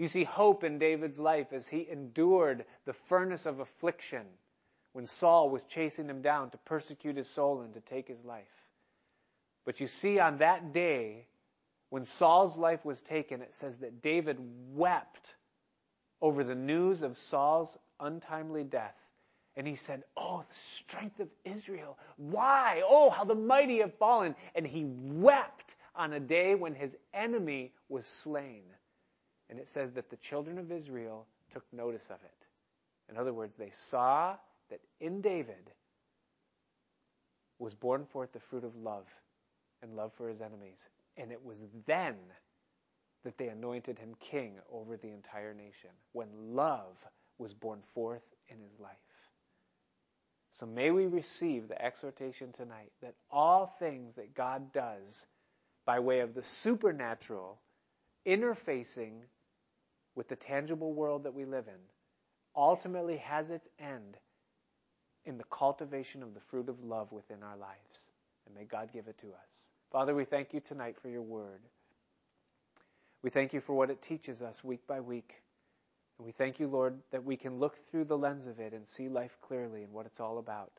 [0.00, 4.24] You see hope in David's life as he endured the furnace of affliction
[4.94, 8.70] when Saul was chasing him down to persecute his soul and to take his life.
[9.66, 11.26] But you see, on that day,
[11.90, 14.38] when Saul's life was taken, it says that David
[14.72, 15.34] wept
[16.22, 18.96] over the news of Saul's untimely death.
[19.54, 21.98] And he said, Oh, the strength of Israel.
[22.16, 22.82] Why?
[22.88, 24.34] Oh, how the mighty have fallen.
[24.54, 28.62] And he wept on a day when his enemy was slain.
[29.50, 32.46] And it says that the children of Israel took notice of it.
[33.10, 34.36] In other words, they saw
[34.70, 35.70] that in David
[37.58, 39.06] was born forth the fruit of love
[39.82, 40.88] and love for his enemies.
[41.16, 42.14] And it was then
[43.24, 46.96] that they anointed him king over the entire nation, when love
[47.36, 48.92] was born forth in his life.
[50.58, 55.26] So may we receive the exhortation tonight that all things that God does
[55.84, 57.58] by way of the supernatural
[58.26, 59.22] interfacing
[60.14, 61.80] with the tangible world that we live in
[62.56, 64.16] ultimately has its end
[65.24, 68.06] in the cultivation of the fruit of love within our lives.
[68.46, 69.66] And may God give it to us.
[69.92, 71.60] Father, we thank you tonight for your word.
[73.22, 75.34] We thank you for what it teaches us week by week.
[76.18, 78.88] And we thank you, Lord, that we can look through the lens of it and
[78.88, 80.72] see life clearly and what it's all about.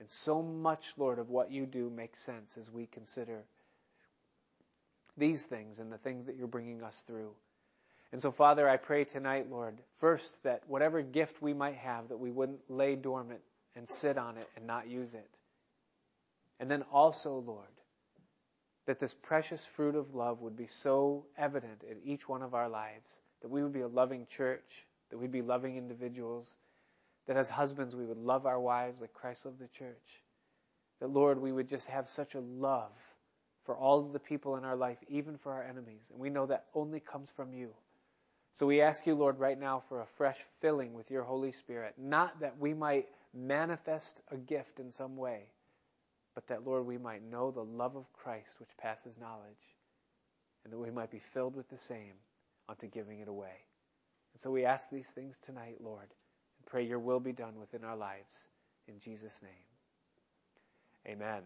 [0.00, 3.44] And so much, Lord, of what you do makes sense as we consider
[5.16, 7.30] these things and the things that you're bringing us through.
[8.12, 12.18] And so, Father, I pray tonight, Lord, first that whatever gift we might have, that
[12.18, 13.40] we wouldn't lay dormant
[13.74, 15.30] and sit on it and not use it.
[16.60, 17.66] And then also, Lord,
[18.86, 22.68] that this precious fruit of love would be so evident in each one of our
[22.68, 26.54] lives, that we would be a loving church, that we'd be loving individuals,
[27.26, 30.22] that as husbands we would love our wives like Christ loved the church,
[31.00, 32.92] that, Lord, we would just have such a love
[33.64, 36.02] for all of the people in our life, even for our enemies.
[36.10, 37.70] And we know that only comes from you.
[38.52, 41.94] So we ask you, Lord, right now for a fresh filling with your Holy Spirit.
[41.96, 45.44] Not that we might manifest a gift in some way,
[46.34, 49.76] but that, Lord, we might know the love of Christ which passes knowledge,
[50.64, 52.14] and that we might be filled with the same
[52.68, 53.56] unto giving it away.
[54.34, 56.08] And so we ask these things tonight, Lord,
[56.58, 58.48] and pray your will be done within our lives.
[58.86, 61.14] In Jesus' name.
[61.14, 61.42] Amen.